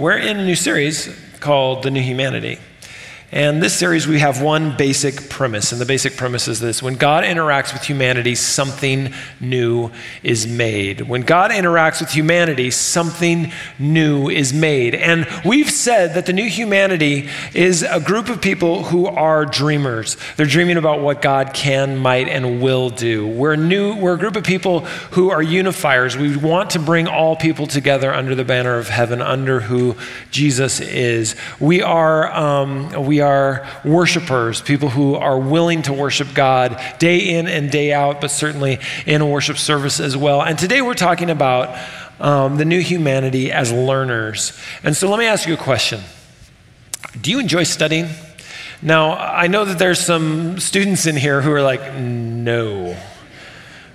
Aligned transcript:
We're 0.00 0.16
in 0.16 0.40
a 0.40 0.44
new 0.46 0.54
series 0.54 1.14
called 1.40 1.82
The 1.82 1.90
New 1.90 2.00
Humanity. 2.00 2.58
And 3.32 3.62
this 3.62 3.78
series, 3.78 4.08
we 4.08 4.18
have 4.18 4.42
one 4.42 4.76
basic 4.76 5.28
premise, 5.30 5.70
and 5.70 5.80
the 5.80 5.86
basic 5.86 6.16
premise 6.16 6.48
is 6.48 6.58
this 6.58 6.82
when 6.82 6.96
God 6.96 7.22
interacts 7.22 7.72
with 7.72 7.84
humanity, 7.84 8.34
something 8.34 9.12
new 9.38 9.92
is 10.24 10.48
made. 10.48 11.02
When 11.02 11.22
God 11.22 11.52
interacts 11.52 12.00
with 12.00 12.10
humanity, 12.10 12.72
something 12.72 13.52
new 13.78 14.28
is 14.28 14.52
made. 14.52 14.96
And 14.96 15.28
we've 15.44 15.70
said 15.70 16.14
that 16.14 16.26
the 16.26 16.32
new 16.32 16.48
humanity 16.48 17.28
is 17.54 17.84
a 17.84 18.00
group 18.00 18.28
of 18.30 18.42
people 18.42 18.82
who 18.82 19.06
are 19.06 19.46
dreamers. 19.46 20.16
They're 20.36 20.44
dreaming 20.44 20.76
about 20.76 21.00
what 21.00 21.22
God 21.22 21.54
can, 21.54 21.98
might, 21.98 22.26
and 22.26 22.60
will 22.60 22.90
do. 22.90 23.28
We're, 23.28 23.54
new, 23.54 23.94
we're 23.94 24.14
a 24.14 24.18
group 24.18 24.34
of 24.34 24.42
people 24.42 24.80
who 25.12 25.30
are 25.30 25.40
unifiers. 25.40 26.16
We 26.16 26.36
want 26.36 26.70
to 26.70 26.80
bring 26.80 27.06
all 27.06 27.36
people 27.36 27.68
together 27.68 28.12
under 28.12 28.34
the 28.34 28.44
banner 28.44 28.76
of 28.76 28.88
heaven, 28.88 29.22
under 29.22 29.60
who 29.60 29.94
Jesus 30.32 30.80
is. 30.80 31.36
We 31.60 31.80
are, 31.80 32.28
um, 32.32 33.06
we 33.06 33.19
are 33.20 33.66
worshipers, 33.84 34.60
people 34.60 34.88
who 34.88 35.14
are 35.14 35.38
willing 35.38 35.82
to 35.82 35.92
worship 35.92 36.28
God 36.34 36.80
day 36.98 37.18
in 37.36 37.48
and 37.48 37.70
day 37.70 37.92
out, 37.92 38.20
but 38.20 38.30
certainly 38.30 38.78
in 39.06 39.20
a 39.20 39.26
worship 39.26 39.56
service 39.56 40.00
as 40.00 40.16
well. 40.16 40.42
And 40.42 40.58
today 40.58 40.82
we're 40.82 40.94
talking 40.94 41.30
about 41.30 41.76
um, 42.20 42.56
the 42.56 42.64
new 42.64 42.80
humanity 42.80 43.50
as 43.50 43.72
learners. 43.72 44.58
And 44.82 44.96
so 44.96 45.08
let 45.08 45.18
me 45.18 45.26
ask 45.26 45.46
you 45.46 45.54
a 45.54 45.58
question 45.58 46.00
Do 47.20 47.30
you 47.30 47.38
enjoy 47.38 47.64
studying? 47.64 48.08
Now, 48.82 49.12
I 49.12 49.46
know 49.48 49.66
that 49.66 49.78
there's 49.78 50.00
some 50.00 50.58
students 50.58 51.04
in 51.04 51.14
here 51.14 51.42
who 51.42 51.52
are 51.52 51.62
like, 51.62 51.94
no 51.94 52.96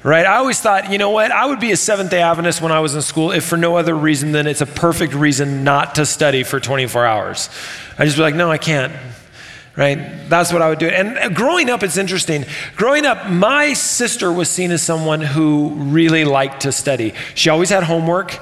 right? 0.05 0.26
I 0.26 0.38
always 0.38 0.59
thought, 0.62 0.91
you 0.91 1.00
know 1.00 1.09
what? 1.09 1.32
I 1.32 1.48
would 1.48 1.59
be 1.59 1.72
a 1.72 1.77
Seventh 1.77 2.12
day 2.12 2.22
Adventist 2.22 2.62
when 2.62 2.72
I 2.72 2.80
was 2.80 2.94
in 2.94 3.02
school 3.02 3.32
if 3.32 3.44
for 3.44 3.58
no 3.58 3.76
other 3.76 3.96
reason 3.96 4.32
than 4.32 4.46
it's 4.46 4.62
a 4.62 4.68
perfect 4.68 5.16
reason 5.16 5.63
not 5.63 5.96
to 5.96 6.05
study 6.05 6.44
for 6.44 6.59
24 6.59 7.05
hours. 7.05 7.50
I 7.98 8.05
just 8.05 8.16
be 8.16 8.22
like, 8.22 8.36
no, 8.36 8.52
I 8.52 8.58
can't 8.58 8.94
right? 9.77 10.29
That's 10.29 10.54
what 10.54 10.62
I 10.62 10.70
would 10.70 10.79
do. 10.79 10.88
And 10.88 11.18
uh, 11.18 11.27
growing 11.27 11.70
up, 11.70 11.84
it's 11.84 11.98
interesting. 11.98 12.46
Growing 12.77 13.05
up, 13.05 13.29
my 13.29 13.74
sister 13.74 14.32
was 14.32 14.49
seen 14.49 14.71
as 14.71 14.82
someone 14.82 15.20
who 15.20 15.71
really 15.71 16.24
liked 16.24 16.62
to 16.62 16.72
study. 16.72 17.13
She 17.34 17.49
always 17.49 17.70
had 17.70 17.84
homework. 17.84 18.40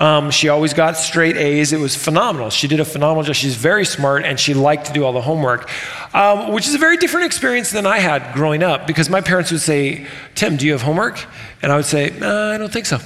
Um, 0.00 0.30
she 0.30 0.48
always 0.48 0.72
got 0.72 0.96
straight 0.96 1.36
A's. 1.36 1.74
It 1.74 1.78
was 1.78 1.94
phenomenal. 1.94 2.48
She 2.48 2.66
did 2.66 2.80
a 2.80 2.86
phenomenal 2.86 3.22
job. 3.22 3.34
She's 3.34 3.54
very 3.54 3.84
smart 3.84 4.24
and 4.24 4.40
she 4.40 4.54
liked 4.54 4.86
to 4.86 4.92
do 4.94 5.04
all 5.04 5.12
the 5.12 5.20
homework, 5.20 5.70
um, 6.14 6.52
which 6.52 6.66
is 6.66 6.74
a 6.74 6.78
very 6.78 6.96
different 6.96 7.26
experience 7.26 7.70
than 7.70 7.86
I 7.86 7.98
had 7.98 8.34
growing 8.34 8.62
up 8.62 8.86
because 8.86 9.10
my 9.10 9.20
parents 9.20 9.52
would 9.52 9.60
say, 9.60 10.06
Tim, 10.34 10.56
do 10.56 10.64
you 10.64 10.72
have 10.72 10.80
homework? 10.80 11.22
And 11.60 11.70
I 11.70 11.76
would 11.76 11.84
say, 11.84 12.06
I 12.18 12.56
don't 12.56 12.72
think 12.72 12.86
so. 12.86 12.98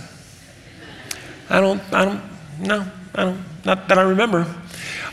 I 1.51 1.61
don't, 1.61 1.83
I 1.93 2.05
don't, 2.05 2.23
no, 2.61 2.87
I 3.17 3.25
don't, 3.25 3.45
not 3.65 3.89
that 3.89 3.99
I 3.99 4.03
remember 4.03 4.47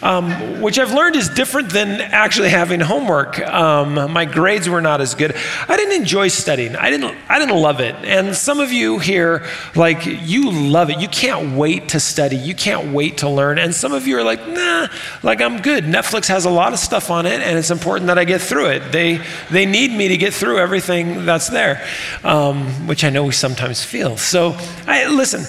um, 0.01 0.61
which 0.61 0.79
I've 0.79 0.93
learned 0.93 1.15
is 1.15 1.29
different 1.29 1.69
than 1.69 2.01
actually 2.01 2.49
having 2.49 2.79
homework. 2.79 3.39
Um, 3.39 4.11
my 4.11 4.25
grades 4.25 4.67
were 4.67 4.81
not 4.81 5.01
as 5.01 5.15
good. 5.15 5.35
I 5.67 5.77
didn't 5.77 5.93
enjoy 5.93 6.29
studying. 6.29 6.75
I 6.75 6.89
didn't. 6.89 7.15
I 7.29 7.39
didn't 7.39 7.57
love 7.57 7.79
it. 7.79 7.95
And 8.03 8.35
some 8.35 8.59
of 8.59 8.71
you 8.71 8.99
here, 8.99 9.45
like 9.75 10.05
you 10.05 10.51
love 10.51 10.89
it. 10.89 10.99
You 10.99 11.07
can't 11.07 11.55
wait 11.55 11.89
to 11.89 11.99
study. 11.99 12.35
You 12.35 12.55
can't 12.55 12.93
wait 12.93 13.19
to 13.19 13.29
learn. 13.29 13.59
And 13.59 13.73
some 13.73 13.93
of 13.93 14.07
you 14.07 14.17
are 14.17 14.23
like, 14.23 14.47
nah, 14.47 14.87
like 15.23 15.41
I'm 15.41 15.61
good. 15.61 15.83
Netflix 15.83 16.27
has 16.27 16.45
a 16.45 16.49
lot 16.49 16.73
of 16.73 16.79
stuff 16.79 17.11
on 17.11 17.25
it, 17.25 17.41
and 17.41 17.57
it's 17.57 17.71
important 17.71 18.07
that 18.07 18.17
I 18.17 18.25
get 18.25 18.41
through 18.41 18.67
it. 18.67 18.91
They 18.91 19.21
they 19.49 19.65
need 19.65 19.91
me 19.91 20.07
to 20.07 20.17
get 20.17 20.33
through 20.33 20.59
everything 20.59 21.25
that's 21.25 21.49
there, 21.49 21.85
um, 22.23 22.87
which 22.87 23.03
I 23.03 23.09
know 23.09 23.25
we 23.25 23.33
sometimes 23.33 23.83
feel. 23.83 24.17
So 24.17 24.57
I, 24.87 25.07
listen 25.07 25.45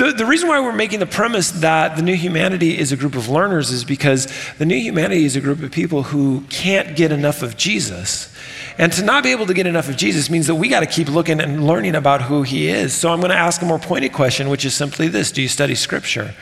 the, 0.00 0.12
the 0.12 0.24
reason 0.24 0.48
why 0.48 0.58
we're 0.60 0.72
making 0.72 0.98
the 0.98 1.06
premise 1.06 1.50
that 1.50 1.96
the 1.96 2.02
new 2.02 2.14
humanity 2.14 2.78
is 2.78 2.90
a 2.90 2.96
group 2.96 3.14
of 3.14 3.28
learners 3.28 3.70
is 3.70 3.84
because 3.84 4.28
the 4.56 4.64
new 4.64 4.78
humanity 4.78 5.26
is 5.26 5.36
a 5.36 5.42
group 5.42 5.62
of 5.62 5.70
people 5.70 6.04
who 6.04 6.42
can't 6.48 6.96
get 6.96 7.12
enough 7.12 7.42
of 7.42 7.58
Jesus. 7.58 8.34
And 8.78 8.90
to 8.94 9.04
not 9.04 9.22
be 9.22 9.30
able 9.30 9.44
to 9.44 9.52
get 9.52 9.66
enough 9.66 9.90
of 9.90 9.98
Jesus 9.98 10.30
means 10.30 10.46
that 10.46 10.54
we 10.54 10.68
got 10.68 10.80
to 10.80 10.86
keep 10.86 11.08
looking 11.08 11.38
and 11.38 11.66
learning 11.66 11.94
about 11.94 12.22
who 12.22 12.42
he 12.42 12.68
is. 12.68 12.94
So 12.94 13.12
I'm 13.12 13.20
going 13.20 13.30
to 13.30 13.36
ask 13.36 13.60
a 13.60 13.66
more 13.66 13.78
pointed 13.78 14.14
question, 14.14 14.48
which 14.48 14.64
is 14.64 14.74
simply 14.74 15.06
this 15.08 15.32
Do 15.32 15.42
you 15.42 15.48
study 15.48 15.74
scripture? 15.74 16.34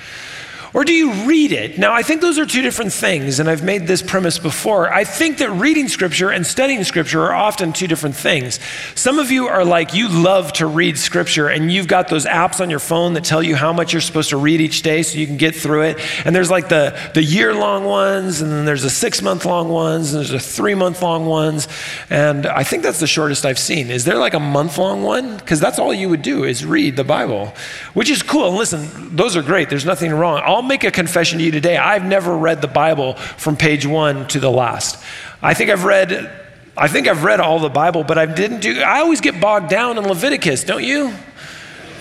Or 0.74 0.84
do 0.84 0.92
you 0.92 1.12
read 1.26 1.52
it? 1.52 1.78
Now, 1.78 1.92
I 1.92 2.02
think 2.02 2.20
those 2.20 2.38
are 2.38 2.44
two 2.44 2.60
different 2.60 2.92
things, 2.92 3.40
and 3.40 3.48
I've 3.48 3.62
made 3.62 3.86
this 3.86 4.02
premise 4.02 4.38
before. 4.38 4.92
I 4.92 5.04
think 5.04 5.38
that 5.38 5.50
reading 5.50 5.88
Scripture 5.88 6.30
and 6.30 6.46
studying 6.46 6.84
Scripture 6.84 7.22
are 7.22 7.34
often 7.34 7.72
two 7.72 7.86
different 7.86 8.16
things. 8.16 8.60
Some 8.94 9.18
of 9.18 9.30
you 9.30 9.48
are 9.48 9.64
like, 9.64 9.94
you 9.94 10.08
love 10.08 10.52
to 10.54 10.66
read 10.66 10.98
Scripture, 10.98 11.48
and 11.48 11.72
you've 11.72 11.88
got 11.88 12.08
those 12.08 12.26
apps 12.26 12.60
on 12.60 12.68
your 12.68 12.80
phone 12.80 13.14
that 13.14 13.24
tell 13.24 13.42
you 13.42 13.56
how 13.56 13.72
much 13.72 13.92
you're 13.92 14.02
supposed 14.02 14.30
to 14.30 14.36
read 14.36 14.60
each 14.60 14.82
day 14.82 15.02
so 15.02 15.18
you 15.18 15.26
can 15.26 15.38
get 15.38 15.54
through 15.54 15.82
it. 15.82 16.26
And 16.26 16.36
there's 16.36 16.50
like 16.50 16.68
the, 16.68 16.98
the 17.14 17.22
year 17.22 17.54
long 17.54 17.84
ones, 17.84 18.42
and 18.42 18.52
then 18.52 18.64
there's 18.66 18.82
the 18.82 18.90
six 18.90 19.22
month 19.22 19.46
long 19.46 19.70
ones, 19.70 20.12
and 20.12 20.20
there's 20.20 20.30
the 20.30 20.38
three 20.38 20.74
month 20.74 21.00
long 21.00 21.24
ones. 21.24 21.66
And 22.10 22.46
I 22.46 22.62
think 22.62 22.82
that's 22.82 23.00
the 23.00 23.06
shortest 23.06 23.46
I've 23.46 23.58
seen. 23.58 23.90
Is 23.90 24.04
there 24.04 24.18
like 24.18 24.34
a 24.34 24.40
month 24.40 24.76
long 24.76 25.02
one? 25.02 25.38
Because 25.38 25.60
that's 25.60 25.78
all 25.78 25.94
you 25.94 26.08
would 26.10 26.22
do 26.22 26.44
is 26.44 26.64
read 26.64 26.96
the 26.96 27.04
Bible, 27.04 27.54
which 27.94 28.10
is 28.10 28.22
cool. 28.22 28.52
Listen, 28.52 29.16
those 29.16 29.34
are 29.34 29.42
great. 29.42 29.70
There's 29.70 29.86
nothing 29.86 30.12
wrong. 30.12 30.42
I'll 30.58 30.62
make 30.64 30.82
a 30.82 30.90
confession 30.90 31.38
to 31.38 31.44
you 31.44 31.52
today. 31.52 31.76
I've 31.76 32.04
never 32.04 32.36
read 32.36 32.60
the 32.60 32.66
Bible 32.66 33.14
from 33.14 33.56
page 33.56 33.86
one 33.86 34.26
to 34.26 34.40
the 34.40 34.50
last. 34.50 35.00
I 35.40 35.54
think 35.54 35.70
I've 35.70 35.84
read, 35.84 36.28
I 36.76 36.88
think 36.88 37.06
I've 37.06 37.22
read 37.22 37.38
all 37.38 37.60
the 37.60 37.68
Bible, 37.68 38.02
but 38.02 38.18
I 38.18 38.26
didn't 38.26 38.58
do, 38.58 38.80
I 38.80 38.98
always 38.98 39.20
get 39.20 39.40
bogged 39.40 39.68
down 39.70 39.98
in 39.98 40.04
Leviticus, 40.04 40.64
don't 40.64 40.82
you? 40.82 41.14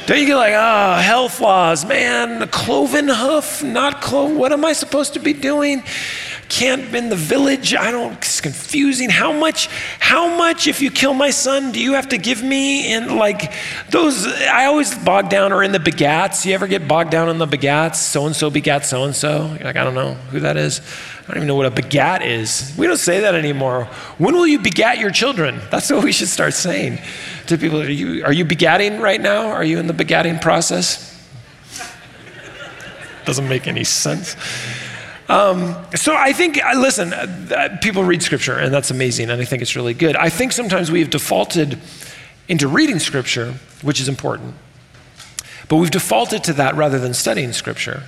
Don't 0.08 0.20
you 0.20 0.26
get 0.26 0.38
like, 0.38 0.54
ah, 0.56 0.98
oh, 0.98 1.02
health 1.04 1.40
laws, 1.40 1.86
man, 1.86 2.48
cloven 2.48 3.10
hoof, 3.10 3.62
not 3.62 4.02
clove, 4.02 4.36
what 4.36 4.52
am 4.52 4.66
I 4.66 4.74
supposed 4.74 5.14
to 5.14 5.20
be 5.20 5.34
doing? 5.34 5.84
Can't 6.50 6.94
in 6.96 7.10
the 7.10 7.16
village. 7.16 7.76
I 7.76 7.92
don't, 7.92 8.14
it's 8.14 8.42
confusing. 8.42 9.10
How 9.10 9.32
much, 9.32 9.68
how 10.00 10.38
much 10.38 10.68
if 10.68 10.82
you 10.82 10.92
kill 10.92 11.14
my 11.14 11.30
son, 11.30 11.72
do 11.72 11.80
you 11.80 11.94
have 11.94 12.10
to 12.10 12.18
give 12.18 12.44
me? 12.44 12.94
And 12.94 13.16
like 13.16 13.54
those, 13.90 14.26
I 14.26 14.66
always 14.66 14.98
bog 14.98 15.30
down 15.30 15.52
or 15.54 15.64
in 15.64 15.72
the 15.72 15.80
begats. 15.80 16.46
You 16.46 16.54
ever 16.54 16.68
get 16.68 16.88
bogged 16.88 17.12
down 17.12 17.30
in 17.30 17.38
the 17.38 17.48
begats? 17.48 17.96
So 17.96 18.26
and 18.26 18.36
so 18.36 18.50
begat 18.50 18.86
so 18.86 19.04
and 19.04 19.16
so. 19.16 19.48
You're 19.56 19.66
Like, 19.66 19.76
I 19.76 19.84
don't 19.84 19.96
know 19.96 20.14
who 20.14 20.40
that 20.42 20.58
is. 20.58 20.82
I 21.24 21.28
don't 21.28 21.38
even 21.38 21.48
know 21.48 21.56
what 21.56 21.66
a 21.66 21.72
begat 21.72 22.22
is. 22.22 22.74
We 22.78 22.88
don't 22.88 22.98
say 22.98 23.20
that 23.20 23.36
anymore. 23.36 23.86
When 24.18 24.34
will 24.34 24.48
you 24.48 24.60
begat 24.60 24.98
your 24.98 25.12
children? 25.12 25.60
That's 25.70 25.92
what 25.92 26.04
we 26.04 26.14
should 26.14 26.30
start 26.30 26.54
saying 26.54 27.00
to 27.48 27.58
people. 27.58 27.82
Are 27.82 27.90
you, 27.90 28.24
are 28.24 28.32
you 28.32 28.46
begatting 28.46 29.02
right 29.02 29.20
now? 29.20 29.48
Are 29.48 29.64
you 29.64 29.78
in 29.78 29.88
the 29.88 29.94
begatting 29.94 30.42
process? 30.42 31.14
Doesn't 33.26 33.50
make 33.50 33.68
any 33.68 33.84
sense. 33.84 34.38
Um, 35.30 35.76
so 35.96 36.16
I 36.16 36.32
think, 36.32 36.64
uh, 36.64 36.80
listen, 36.80 37.14
uh, 37.14 37.78
people 37.82 38.04
read 38.04 38.24
scripture, 38.24 38.58
and 38.58 38.74
that's 38.74 38.92
amazing, 38.92 39.30
and 39.30 39.42
I 39.42 39.46
think 39.46 39.62
it's 39.62 39.76
really 39.76 39.94
good. 39.94 40.16
I 40.16 40.30
think 40.30 40.54
sometimes 40.54 40.90
we 40.90 41.02
have 41.02 41.10
defaulted 41.10 41.80
into 42.48 42.68
reading 42.68 43.00
scripture, 43.00 43.56
which 43.82 44.00
is 44.00 44.08
important, 44.08 44.56
but 45.68 45.78
we've 45.78 45.92
defaulted 45.92 46.46
to 46.46 46.54
that 46.54 46.76
rather 46.76 46.98
than 46.98 47.14
studying 47.14 47.52
scripture. 47.52 48.04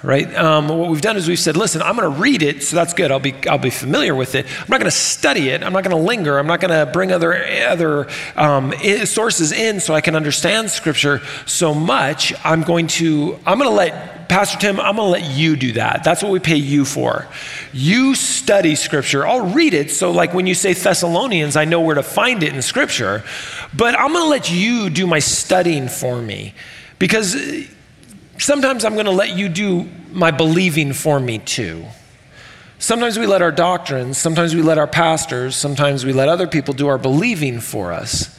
Right? 0.00 0.32
Um, 0.36 0.68
what 0.68 0.90
we've 0.90 1.00
done 1.00 1.16
is 1.16 1.26
we've 1.26 1.40
said, 1.40 1.56
listen, 1.56 1.82
I'm 1.82 1.96
going 1.96 2.12
to 2.12 2.20
read 2.20 2.44
it, 2.44 2.62
so 2.62 2.76
that's 2.76 2.94
good. 2.94 3.10
I'll 3.10 3.18
be, 3.18 3.34
I'll 3.48 3.58
be 3.58 3.70
familiar 3.70 4.14
with 4.14 4.36
it. 4.36 4.46
I'm 4.46 4.68
not 4.68 4.78
going 4.78 4.84
to 4.84 4.96
study 4.96 5.48
it. 5.48 5.64
I'm 5.64 5.72
not 5.72 5.82
going 5.82 5.96
to 5.96 6.00
linger. 6.00 6.38
I'm 6.38 6.46
not 6.46 6.60
going 6.60 6.70
to 6.70 6.88
bring 6.92 7.10
other, 7.10 7.44
other 7.66 8.06
um, 8.36 8.72
sources 9.06 9.50
in 9.50 9.80
so 9.80 9.94
I 9.94 10.00
can 10.00 10.14
understand 10.14 10.70
Scripture 10.70 11.20
so 11.46 11.74
much. 11.74 12.32
I'm 12.44 12.62
going 12.62 12.86
to, 12.86 13.40
I'm 13.44 13.58
going 13.58 13.68
to 13.68 13.74
let 13.74 14.17
Pastor 14.28 14.58
Tim, 14.58 14.78
I'm 14.78 14.96
going 14.96 15.06
to 15.06 15.22
let 15.22 15.24
you 15.24 15.56
do 15.56 15.72
that. 15.72 16.04
That's 16.04 16.22
what 16.22 16.30
we 16.30 16.38
pay 16.38 16.56
you 16.56 16.84
for. 16.84 17.26
You 17.72 18.14
study 18.14 18.74
Scripture. 18.74 19.26
I'll 19.26 19.46
read 19.52 19.72
it. 19.72 19.90
So, 19.90 20.10
like 20.10 20.34
when 20.34 20.46
you 20.46 20.54
say 20.54 20.74
Thessalonians, 20.74 21.56
I 21.56 21.64
know 21.64 21.80
where 21.80 21.94
to 21.94 22.02
find 22.02 22.42
it 22.42 22.54
in 22.54 22.60
Scripture. 22.60 23.24
But 23.74 23.98
I'm 23.98 24.12
going 24.12 24.24
to 24.24 24.28
let 24.28 24.50
you 24.50 24.90
do 24.90 25.06
my 25.06 25.18
studying 25.18 25.88
for 25.88 26.20
me. 26.20 26.54
Because 26.98 27.34
uh, 27.34 27.62
sometimes 28.38 28.84
I'm 28.84 28.94
going 28.94 29.06
to 29.06 29.12
let 29.12 29.36
you 29.36 29.48
do 29.48 29.88
my 30.12 30.30
believing 30.30 30.92
for 30.92 31.18
me 31.18 31.38
too. 31.38 31.86
Sometimes 32.78 33.18
we 33.18 33.26
let 33.26 33.42
our 33.42 33.50
doctrines, 33.50 34.18
sometimes 34.18 34.54
we 34.54 34.62
let 34.62 34.78
our 34.78 34.86
pastors, 34.86 35.56
sometimes 35.56 36.04
we 36.04 36.12
let 36.12 36.28
other 36.28 36.46
people 36.46 36.74
do 36.74 36.86
our 36.86 36.98
believing 36.98 37.58
for 37.58 37.92
us. 37.92 38.37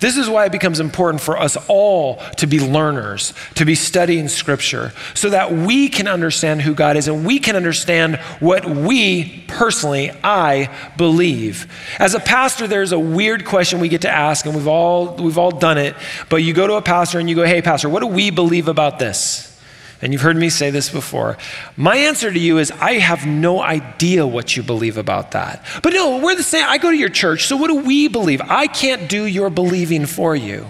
This 0.00 0.16
is 0.16 0.28
why 0.28 0.46
it 0.46 0.52
becomes 0.52 0.78
important 0.78 1.20
for 1.20 1.36
us 1.36 1.56
all 1.66 2.16
to 2.36 2.46
be 2.46 2.60
learners, 2.60 3.34
to 3.54 3.64
be 3.64 3.74
studying 3.74 4.28
Scripture, 4.28 4.92
so 5.14 5.30
that 5.30 5.52
we 5.52 5.88
can 5.88 6.06
understand 6.06 6.62
who 6.62 6.74
God 6.74 6.96
is 6.96 7.08
and 7.08 7.26
we 7.26 7.40
can 7.40 7.56
understand 7.56 8.16
what 8.38 8.64
we 8.64 9.44
personally, 9.48 10.12
I 10.22 10.74
believe. 10.96 11.66
As 11.98 12.14
a 12.14 12.20
pastor, 12.20 12.68
there's 12.68 12.92
a 12.92 12.98
weird 12.98 13.44
question 13.44 13.80
we 13.80 13.88
get 13.88 14.02
to 14.02 14.10
ask, 14.10 14.46
and 14.46 14.54
we've 14.54 14.68
all, 14.68 15.16
we've 15.16 15.38
all 15.38 15.50
done 15.50 15.78
it. 15.78 15.96
But 16.28 16.36
you 16.38 16.54
go 16.54 16.66
to 16.66 16.74
a 16.74 16.82
pastor 16.82 17.18
and 17.18 17.28
you 17.28 17.34
go, 17.34 17.44
hey, 17.44 17.60
Pastor, 17.60 17.88
what 17.88 18.00
do 18.00 18.06
we 18.06 18.30
believe 18.30 18.68
about 18.68 18.98
this? 18.98 19.57
And 20.00 20.12
you've 20.12 20.22
heard 20.22 20.36
me 20.36 20.48
say 20.48 20.70
this 20.70 20.90
before. 20.90 21.36
My 21.76 21.96
answer 21.96 22.32
to 22.32 22.38
you 22.38 22.58
is 22.58 22.70
I 22.70 22.94
have 22.94 23.26
no 23.26 23.60
idea 23.60 24.26
what 24.26 24.56
you 24.56 24.62
believe 24.62 24.96
about 24.96 25.32
that. 25.32 25.64
But 25.82 25.92
no, 25.92 26.18
we're 26.18 26.36
the 26.36 26.42
same. 26.42 26.64
I 26.68 26.78
go 26.78 26.90
to 26.90 26.96
your 26.96 27.08
church, 27.08 27.46
so 27.46 27.56
what 27.56 27.68
do 27.68 27.76
we 27.76 28.08
believe? 28.08 28.40
I 28.40 28.66
can't 28.66 29.08
do 29.08 29.24
your 29.24 29.50
believing 29.50 30.06
for 30.06 30.36
you. 30.36 30.68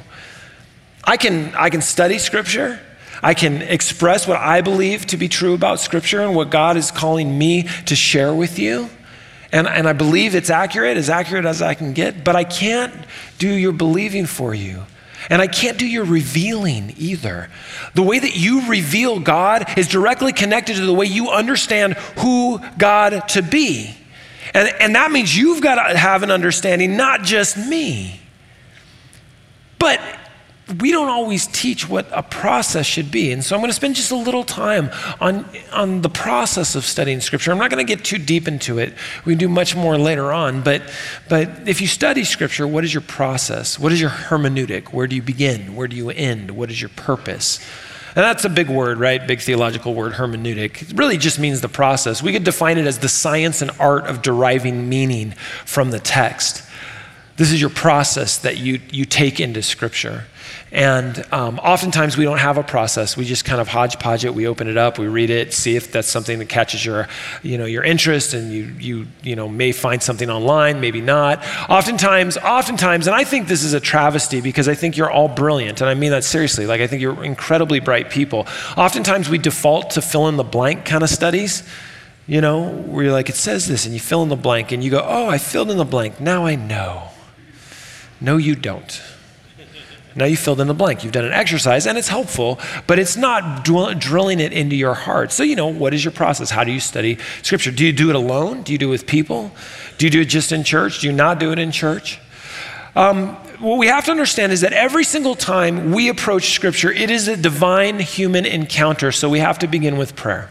I 1.05 1.17
can, 1.17 1.55
I 1.55 1.71
can 1.71 1.83
study 1.83 2.19
scripture. 2.19 2.81
I 3.23 3.35
can 3.35 3.63
express 3.63 4.27
what 4.27 4.39
I 4.39 4.61
believe 4.61 5.07
to 5.07 5.17
be 5.17 5.29
true 5.29 5.55
about 5.55 5.81
Scripture 5.81 6.21
and 6.21 6.37
what 6.37 6.51
God 6.51 6.77
is 6.77 6.91
calling 6.91 7.37
me 7.37 7.65
to 7.87 7.97
share 7.97 8.33
with 8.33 8.59
you. 8.59 8.89
And, 9.51 9.67
and 9.67 9.89
I 9.89 9.93
believe 9.93 10.35
it's 10.35 10.51
accurate, 10.51 10.97
as 10.97 11.09
accurate 11.09 11.45
as 11.45 11.63
I 11.63 11.75
can 11.75 11.95
get, 11.95 12.23
but 12.23 12.37
I 12.37 12.45
can't 12.45 12.95
do 13.39 13.49
your 13.49 13.73
believing 13.73 14.27
for 14.27 14.55
you. 14.55 14.85
And 15.31 15.43
I 15.43 15.47
can't 15.47 15.79
do 15.79 15.87
your 15.87 16.05
revealing 16.05 16.95
either. 16.97 17.51
The 17.95 18.03
way 18.03 18.19
that 18.19 18.37
you 18.37 18.69
reveal 18.69 19.21
God 19.21 19.79
is 19.79 19.89
directly 19.89 20.33
connected 20.33 20.77
to 20.77 20.87
the 20.87 20.95
way 20.95 21.07
you 21.07 21.29
understand 21.31 21.95
who 22.19 22.61
God 22.79 23.29
to 23.31 23.43
be. 23.43 23.95
And, 24.55 24.73
and 24.81 24.95
that 24.95 25.11
means 25.11 25.37
you've 25.37 25.63
got 25.63 25.89
to 25.89 25.97
have 25.97 26.23
an 26.23 26.31
understanding, 26.31 26.97
not 26.97 27.23
just 27.23 27.57
me. 27.57 28.21
But 29.79 30.01
we 30.81 30.93
don't 30.93 31.09
always 31.09 31.47
teach 31.47 31.88
what 31.88 32.06
a 32.12 32.23
process 32.23 32.85
should 32.85 33.11
be. 33.11 33.32
And 33.32 33.43
so 33.43 33.56
I'm 33.56 33.62
going 33.62 33.70
to 33.70 33.75
spend 33.75 33.94
just 33.94 34.11
a 34.11 34.17
little 34.17 34.44
time 34.44 34.91
on, 35.20 35.49
on 35.73 36.03
the 36.03 36.11
process 36.11 36.75
of 36.75 36.85
studying 36.85 37.20
Scripture. 37.20 37.50
I'm 37.53 37.59
not 37.59 37.70
going 37.70 37.85
to 37.85 37.91
get 37.91 38.05
too 38.05 38.19
deep 38.19 38.47
into 38.47 38.79
it. 38.79 38.94
We 39.25 39.35
do 39.35 39.49
much 39.49 39.75
more 39.75 39.97
later 39.97 40.32
on. 40.32 40.62
But, 40.62 40.82
but 41.29 41.67
if 41.67 41.81
you 41.81 41.87
study 41.87 42.25
Scripture, 42.25 42.67
what 42.67 42.85
is 42.85 42.93
your 42.93 43.00
process? 43.00 43.79
What 43.79 43.93
is 43.93 44.00
your 44.00 44.11
hermeneutic? 44.11 44.93
Where 44.93 45.06
do 45.06 45.17
you 45.17 45.23
begin? 45.23 45.75
Where 45.75 45.88
do 45.88 45.97
you 45.97 46.11
end? 46.11 46.50
What 46.50 46.71
is 46.71 46.81
your 46.81 46.91
purpose? 46.91 47.61
And 48.09 48.25
that's 48.25 48.44
a 48.44 48.50
big 48.50 48.69
word, 48.69 48.99
right? 48.99 49.25
Big 49.26 49.41
theological 49.41 49.94
word, 49.94 50.14
hermeneutic. 50.14 50.91
It 50.91 50.99
really 50.99 51.19
just 51.19 51.38
means 51.38 51.61
the 51.61 51.69
process. 51.69 52.23
We 52.23 52.32
could 52.32 52.44
define 52.44 52.76
it 52.76 52.87
as 52.87 52.99
the 52.99 53.09
science 53.09 53.62
and 53.62 53.71
art 53.79 54.05
of 54.06 54.23
deriving 54.23 54.88
meaning 54.88 55.32
from 55.64 55.93
the 55.93 56.00
text. 56.00 56.62
This 57.37 57.53
is 57.53 57.61
your 57.61 57.71
process 57.71 58.37
that 58.38 58.59
you, 58.59 58.81
you 58.91 59.05
take 59.05 59.38
into 59.41 59.62
Scripture. 59.62 60.25
And 60.71 61.25
um, 61.33 61.59
oftentimes 61.61 62.17
we 62.17 62.25
don't 62.25 62.39
have 62.39 62.59
a 62.59 62.62
process. 62.62 63.17
We 63.17 63.25
just 63.25 63.45
kind 63.45 63.61
of 63.61 63.69
hodgepodge 63.69 64.25
it. 64.25 64.35
We 64.35 64.47
open 64.47 64.69
it 64.69 64.77
up, 64.77 64.99
we 64.99 65.06
read 65.06 65.31
it, 65.31 65.55
see 65.55 65.77
if 65.77 65.91
that's 65.91 66.09
something 66.09 66.39
that 66.41 66.49
catches 66.49 66.85
your, 66.85 67.09
you 67.43 67.56
know, 67.56 67.65
your 67.65 67.83
interest, 67.83 68.35
and 68.35 68.53
you, 68.53 68.65
you, 68.79 69.06
you 69.23 69.35
know, 69.35 69.49
may 69.49 69.73
find 69.73 70.03
something 70.03 70.29
online, 70.29 70.81
maybe 70.81 71.00
not. 71.00 71.43
Oftentimes, 71.71 72.37
oftentimes, 72.37 73.06
and 73.06 73.17
I 73.17 73.25
think 73.25 73.49
this 73.49 73.65
is 73.65 73.73
a 73.73 73.81
travesty 73.81 74.41
because 74.41 74.69
I 74.69 74.75
think 74.75 74.97
you're 74.97 75.11
all 75.11 75.29
brilliant, 75.29 75.81
and 75.81 75.89
I 75.89 75.95
mean 75.95 76.11
that 76.11 76.25
seriously. 76.25 76.67
Like 76.67 76.81
I 76.81 76.87
think 76.87 77.00
you're 77.00 77.25
incredibly 77.25 77.81
bright 77.81 78.11
people. 78.11 78.47
Oftentimes 78.77 79.31
we 79.31 79.39
default 79.39 79.91
to 79.91 80.03
fill 80.03 80.29
in 80.29 80.37
the 80.37 80.45
blank 80.45 80.85
kind 80.85 81.03
of 81.03 81.09
studies. 81.09 81.62
You 82.27 82.43
know, 82.43 82.69
where 82.69 83.05
you're 83.05 83.12
like, 83.15 83.31
it 83.31 83.37
says 83.37 83.67
this, 83.69 83.87
and 83.87 83.95
you 83.95 84.00
fill 84.00 84.23
in 84.23 84.29
the 84.29 84.37
blank, 84.37 84.71
and 84.71 84.85
you 84.85 84.91
go, 84.91 85.03
oh, 85.03 85.29
I 85.29 85.39
filled 85.39 85.71
in 85.71 85.79
the 85.79 85.87
blank. 85.87 86.21
Now 86.21 86.45
I 86.45 86.56
know. 86.56 87.09
No, 88.21 88.37
you 88.37 88.55
don't. 88.55 89.00
Now 90.15 90.25
you 90.25 90.37
filled 90.37 90.61
in 90.61 90.67
the 90.67 90.75
blank. 90.75 91.05
You've 91.05 91.13
done 91.13 91.25
an 91.25 91.33
exercise 91.33 91.87
and 91.87 91.97
it's 91.97 92.09
helpful, 92.09 92.59
but 92.87 92.99
it's 92.99 93.17
not 93.17 93.65
drilling 93.65 94.41
it 94.41 94.53
into 94.53 94.75
your 94.75 94.95
heart. 94.95 95.33
So, 95.33 95.43
you 95.43 95.55
know, 95.55 95.69
what 95.69 95.95
is 95.95 96.05
your 96.05 96.13
process? 96.13 96.51
How 96.51 96.65
do 96.65 96.73
you 96.73 96.81
study 96.81 97.19
Scripture? 97.43 97.71
Do 97.71 97.85
you 97.85 97.93
do 97.93 98.11
it 98.11 98.17
alone? 98.17 98.63
Do 98.63 98.73
you 98.73 98.79
do 98.79 98.89
it 98.89 98.91
with 98.91 99.07
people? 99.07 99.53
Do 99.97 100.07
you 100.07 100.11
do 100.11 100.21
it 100.23 100.27
just 100.27 100.51
in 100.51 100.65
church? 100.65 101.01
Do 101.01 101.07
you 101.07 101.13
not 101.13 101.39
do 101.39 101.53
it 101.53 101.59
in 101.59 101.71
church? 101.71 102.21
Um, 102.97 103.37
what 103.61 103.79
we 103.79 103.87
have 103.89 104.05
to 104.07 104.11
understand 104.11 104.53
is 104.53 104.61
that 104.63 104.73
every 104.73 105.05
single 105.05 105.35
time 105.35 105.93
we 105.93 106.09
approach 106.09 106.53
Scripture, 106.53 106.91
it 106.91 107.11
is 107.11 107.29
a 107.29 107.37
divine 107.37 108.01
human 108.01 108.47
encounter. 108.47 109.13
So 109.13 109.29
we 109.29 109.39
have 109.41 109.59
to 109.61 109.67
begin 109.67 109.99
with 109.99 110.17
prayer. 110.17 110.51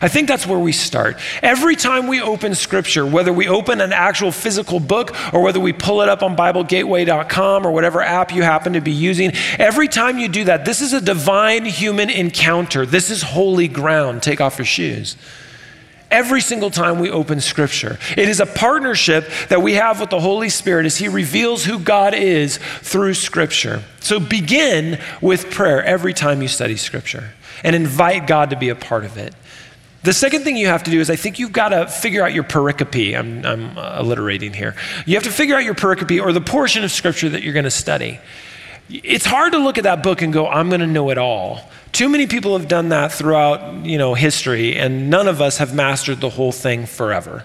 I 0.00 0.08
think 0.08 0.28
that's 0.28 0.46
where 0.46 0.58
we 0.58 0.72
start. 0.72 1.18
Every 1.42 1.76
time 1.76 2.06
we 2.06 2.20
open 2.20 2.54
scripture, 2.54 3.04
whether 3.04 3.32
we 3.32 3.48
open 3.48 3.80
an 3.80 3.92
actual 3.92 4.32
physical 4.32 4.80
book 4.80 5.14
or 5.32 5.42
whether 5.42 5.60
we 5.60 5.72
pull 5.72 6.02
it 6.02 6.08
up 6.08 6.22
on 6.22 6.36
BibleGateway.com 6.36 7.66
or 7.66 7.72
whatever 7.72 8.00
app 8.00 8.32
you 8.32 8.42
happen 8.42 8.72
to 8.74 8.80
be 8.80 8.92
using, 8.92 9.32
every 9.58 9.88
time 9.88 10.18
you 10.18 10.28
do 10.28 10.44
that, 10.44 10.64
this 10.64 10.80
is 10.80 10.92
a 10.92 11.00
divine 11.00 11.64
human 11.64 12.10
encounter. 12.10 12.86
This 12.86 13.10
is 13.10 13.22
holy 13.22 13.68
ground. 13.68 14.22
Take 14.22 14.40
off 14.40 14.58
your 14.58 14.66
shoes 14.66 15.16
every 16.12 16.42
single 16.42 16.70
time 16.70 17.00
we 17.00 17.10
open 17.10 17.40
Scripture. 17.40 17.98
It 18.16 18.28
is 18.28 18.38
a 18.38 18.46
partnership 18.46 19.28
that 19.48 19.62
we 19.62 19.74
have 19.74 19.98
with 19.98 20.10
the 20.10 20.20
Holy 20.20 20.50
Spirit 20.50 20.86
as 20.86 20.98
He 20.98 21.08
reveals 21.08 21.64
who 21.64 21.78
God 21.80 22.14
is 22.14 22.58
through 22.82 23.14
Scripture. 23.14 23.82
So 24.00 24.20
begin 24.20 25.00
with 25.20 25.50
prayer 25.50 25.82
every 25.82 26.12
time 26.12 26.42
you 26.42 26.48
study 26.48 26.76
Scripture 26.76 27.32
and 27.64 27.74
invite 27.74 28.26
God 28.26 28.50
to 28.50 28.56
be 28.56 28.68
a 28.68 28.76
part 28.76 29.04
of 29.04 29.16
it. 29.16 29.34
The 30.02 30.12
second 30.12 30.42
thing 30.42 30.56
you 30.56 30.66
have 30.66 30.82
to 30.84 30.90
do 30.90 31.00
is 31.00 31.10
I 31.10 31.16
think 31.16 31.38
you've 31.38 31.52
got 31.52 31.68
to 31.68 31.86
figure 31.86 32.24
out 32.24 32.32
your 32.32 32.42
pericope. 32.42 33.16
I'm, 33.16 33.46
I'm 33.46 33.76
alliterating 33.76 34.52
here. 34.52 34.74
You 35.06 35.14
have 35.14 35.24
to 35.24 35.30
figure 35.30 35.54
out 35.54 35.64
your 35.64 35.76
pericope 35.76 36.20
or 36.20 36.32
the 36.32 36.40
portion 36.40 36.82
of 36.82 36.90
scripture 36.90 37.28
that 37.28 37.42
you're 37.42 37.52
going 37.52 37.64
to 37.64 37.70
study. 37.70 38.18
It's 38.90 39.24
hard 39.24 39.52
to 39.52 39.58
look 39.58 39.78
at 39.78 39.84
that 39.84 40.02
book 40.02 40.20
and 40.20 40.32
go, 40.32 40.48
I'm 40.48 40.68
going 40.68 40.80
to 40.80 40.88
know 40.88 41.10
it 41.10 41.18
all. 41.18 41.70
Too 41.92 42.08
many 42.08 42.26
people 42.26 42.58
have 42.58 42.68
done 42.68 42.88
that 42.88 43.12
throughout, 43.12 43.84
you 43.84 43.96
know, 43.96 44.14
history, 44.14 44.76
and 44.76 45.08
none 45.08 45.28
of 45.28 45.40
us 45.40 45.58
have 45.58 45.74
mastered 45.74 46.20
the 46.20 46.30
whole 46.30 46.52
thing 46.52 46.86
forever. 46.86 47.44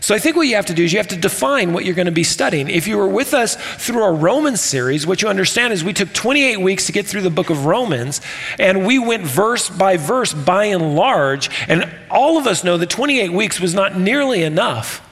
So 0.00 0.14
I 0.14 0.18
think 0.18 0.34
what 0.34 0.46
you 0.46 0.56
have 0.56 0.66
to 0.66 0.74
do 0.74 0.84
is 0.84 0.92
you 0.92 0.98
have 0.98 1.08
to 1.08 1.16
define 1.16 1.72
what 1.72 1.84
you're 1.84 1.94
going 1.94 2.06
to 2.06 2.12
be 2.12 2.24
studying. 2.24 2.68
If 2.70 2.88
you 2.88 2.96
were 2.96 3.08
with 3.08 3.34
us 3.34 3.56
through 3.76 4.02
our 4.02 4.14
Romans 4.14 4.60
series, 4.60 5.06
what 5.06 5.20
you 5.20 5.28
understand 5.28 5.74
is 5.74 5.84
we 5.84 5.92
took 5.92 6.12
28 6.14 6.56
weeks 6.58 6.86
to 6.86 6.92
get 6.92 7.06
through 7.06 7.20
the 7.20 7.30
book 7.30 7.50
of 7.50 7.66
Romans, 7.66 8.22
and 8.58 8.86
we 8.86 8.98
went 8.98 9.24
verse 9.24 9.68
by 9.68 9.98
verse 9.98 10.32
by 10.32 10.64
and 10.66 10.96
large, 10.96 11.50
and 11.68 11.88
all 12.10 12.38
of 12.38 12.46
us 12.46 12.64
know 12.64 12.78
that 12.78 12.88
28 12.88 13.30
weeks 13.30 13.60
was 13.60 13.74
not 13.74 13.98
nearly 13.98 14.42
enough. 14.42 15.06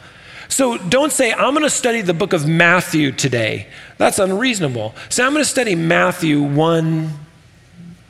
So 0.48 0.78
don't 0.78 1.12
say, 1.12 1.32
I'm 1.32 1.52
going 1.52 1.62
to 1.62 1.70
study 1.70 2.00
the 2.00 2.14
book 2.14 2.32
of 2.32 2.48
Matthew 2.48 3.12
today. 3.12 3.68
That's 3.98 4.18
unreasonable. 4.18 4.94
Say, 5.10 5.22
I'm 5.22 5.32
going 5.32 5.44
to 5.44 5.48
study 5.48 5.74
Matthew 5.74 6.42
1 6.42 7.27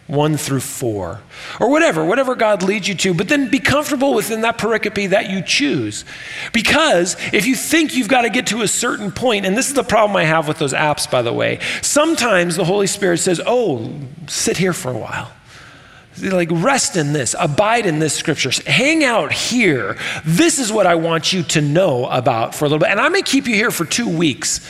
1 0.09 0.39
through 0.39 0.61
4, 0.61 1.21
or 1.61 1.71
whatever, 1.71 2.03
whatever 2.03 2.35
God 2.35 2.63
leads 2.63 2.89
you 2.89 2.95
to, 2.95 3.13
but 3.13 3.29
then 3.29 3.51
be 3.51 3.59
comfortable 3.59 4.15
within 4.15 4.41
that 4.41 4.57
pericope 4.57 5.11
that 5.11 5.29
you 5.29 5.43
choose. 5.43 6.07
Because 6.55 7.15
if 7.33 7.47
you 7.47 7.55
think 7.55 7.95
you've 7.95 8.09
got 8.09 8.23
to 8.23 8.31
get 8.31 8.47
to 8.49 8.63
a 8.63 8.69
certain 8.69 9.13
point, 9.13 9.45
and 9.45 9.55
this 9.55 9.69
is 9.69 9.75
the 9.75 9.85
problem 9.85 10.17
I 10.17 10.25
have 10.25 10.49
with 10.49 10.59
those 10.59 10.73
apps, 10.73 11.09
by 11.11 11.21
the 11.21 11.33
way, 11.33 11.61
sometimes 11.83 12.57
the 12.57 12.65
Holy 12.65 12.87
Spirit 12.87 13.19
says, 13.19 13.39
Oh, 13.47 14.01
sit 14.27 14.57
here 14.57 14.73
for 14.73 14.91
a 14.91 14.99
while. 14.99 15.31
Like, 16.23 16.49
rest 16.51 16.97
in 16.97 17.13
this, 17.13 17.37
abide 17.39 17.85
in 17.85 17.99
this 17.99 18.15
scripture, 18.15 18.51
hang 18.67 19.05
out 19.05 19.31
here. 19.31 19.99
This 20.25 20.59
is 20.59 20.73
what 20.73 20.87
I 20.87 20.95
want 20.95 21.35
you 21.35 21.43
to 21.45 21.61
know 21.61 22.07
about 22.07 22.55
for 22.55 22.65
a 22.65 22.69
little 22.69 22.81
bit. 22.81 22.89
And 22.89 22.99
I 22.99 23.11
may 23.11 23.23
keep 23.23 23.47
you 23.47 23.55
here 23.55 23.71
for 23.71 23.85
two 23.85 24.09
weeks 24.09 24.67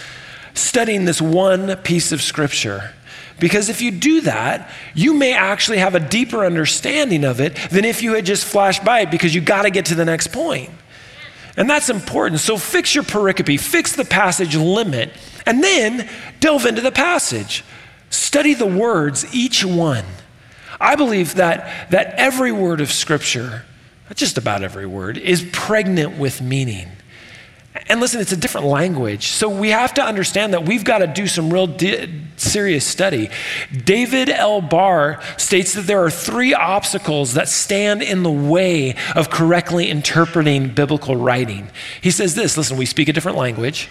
studying 0.55 1.05
this 1.05 1.23
one 1.23 1.77
piece 1.77 2.13
of 2.13 2.21
scripture. 2.21 2.93
Because 3.39 3.69
if 3.69 3.81
you 3.81 3.91
do 3.91 4.23
that, 4.23 4.71
you 4.95 5.15
may 5.15 5.33
actually 5.33 5.79
have 5.79 5.95
a 5.95 6.01
deeper 6.01 6.45
understanding 6.45 7.25
of 7.25 7.41
it 7.41 7.55
than 7.71 7.85
if 7.85 8.03
you 8.03 8.15
had 8.15 8.27
just 8.27 8.45
flashed 8.45 8.85
by 8.85 9.01
it 9.01 9.11
because 9.11 9.35
you 9.35 9.41
got 9.41 9.63
to 9.63 9.71
get 9.71 9.87
to 9.87 9.95
the 9.95 10.05
next 10.05 10.29
point. 10.29 10.71
And 11.57 11.69
that's 11.69 11.89
important. 11.89 12.41
So 12.41 12.57
fix 12.57 12.95
your 12.95 13.05
pericope, 13.05 13.59
fix 13.59 13.97
the 13.97 14.05
passage 14.05 14.55
limit, 14.55 15.13
and 15.45 15.63
then 15.63 16.09
delve 16.41 16.67
into 16.67 16.81
the 16.81 16.93
passage. 16.93 17.65
Study 18.11 18.55
the 18.55 18.67
words, 18.67 19.27
each 19.35 19.65
one. 19.65 20.05
I 20.81 20.95
believe 20.95 21.35
that, 21.35 21.91
that 21.91 22.15
every 22.15 22.53
word 22.53 22.81
of 22.81 22.93
Scripture, 22.93 23.65
just 24.15 24.39
about 24.39 24.63
every 24.63 24.87
word, 24.87 25.19
is 25.19 25.45
pregnant 25.53 26.17
with 26.17 26.41
meaning. 26.41 26.89
And 27.87 28.01
listen, 28.01 28.21
it's 28.21 28.33
a 28.33 28.37
different 28.37 28.67
language. 28.67 29.29
So 29.29 29.49
we 29.49 29.71
have 29.71 29.95
to 29.95 30.03
understand 30.03 30.53
that 30.53 30.65
we've 30.65 30.85
got 30.85 30.99
to 30.99 31.07
do 31.07 31.27
some 31.27 31.53
real 31.53 31.67
di- 31.67 32.23
serious 32.37 32.87
study. 32.87 33.31
David 33.85 34.29
L. 34.31 34.61
Barr 34.61 35.21
states 35.37 35.75
that 35.75 35.83
there 35.83 36.03
are 36.03 36.11
three 36.11 36.55
obstacles 36.55 37.35
that 37.35 37.49
stand 37.49 38.03
in 38.03 38.23
the 38.23 38.31
way 38.31 38.95
of 39.15 39.31
correctly 39.31 39.91
interpreting 39.91 40.75
biblical 40.75 41.17
writing. 41.17 41.71
He 42.01 42.11
says 42.11 42.35
this 42.35 42.57
listen, 42.57 42.77
we 42.77 42.87
speak 42.87 43.09
a 43.09 43.13
different 43.13 43.39
language, 43.39 43.89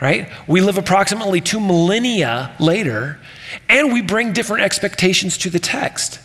right? 0.00 0.28
We 0.46 0.60
live 0.60 0.78
approximately 0.78 1.40
two 1.40 1.60
millennia 1.60 2.54
later, 2.58 3.18
and 3.68 3.92
we 3.92 4.00
bring 4.00 4.32
different 4.32 4.62
expectations 4.62 5.36
to 5.38 5.50
the 5.50 5.60
text. 5.60 6.20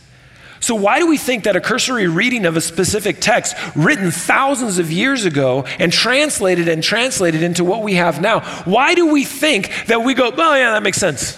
So, 0.63 0.75
why 0.75 0.99
do 0.99 1.07
we 1.07 1.17
think 1.17 1.43
that 1.43 1.57
a 1.57 1.59
cursory 1.59 2.07
reading 2.07 2.45
of 2.45 2.55
a 2.55 2.61
specific 2.61 3.19
text 3.19 3.53
written 3.75 4.11
thousands 4.11 4.79
of 4.79 4.89
years 4.89 5.25
ago 5.25 5.65
and 5.77 5.91
translated 5.91 6.69
and 6.69 6.81
translated 6.81 7.43
into 7.43 7.65
what 7.65 7.83
we 7.83 7.95
have 7.95 8.21
now, 8.21 8.39
why 8.63 8.95
do 8.95 9.11
we 9.11 9.25
think 9.25 9.69
that 9.87 10.05
we 10.05 10.13
go, 10.13 10.31
oh, 10.33 10.55
yeah, 10.55 10.71
that 10.71 10.81
makes 10.81 10.97
sense? 10.97 11.37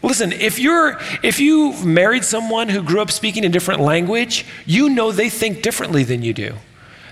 Listen, 0.00 0.30
if 0.30 0.60
you're 0.60 1.00
if 1.24 1.40
you've 1.40 1.84
married 1.84 2.22
someone 2.22 2.68
who 2.68 2.80
grew 2.80 3.00
up 3.00 3.10
speaking 3.10 3.44
a 3.44 3.48
different 3.48 3.80
language, 3.80 4.46
you 4.64 4.88
know 4.88 5.10
they 5.10 5.28
think 5.28 5.60
differently 5.60 6.04
than 6.04 6.22
you 6.22 6.32
do. 6.32 6.54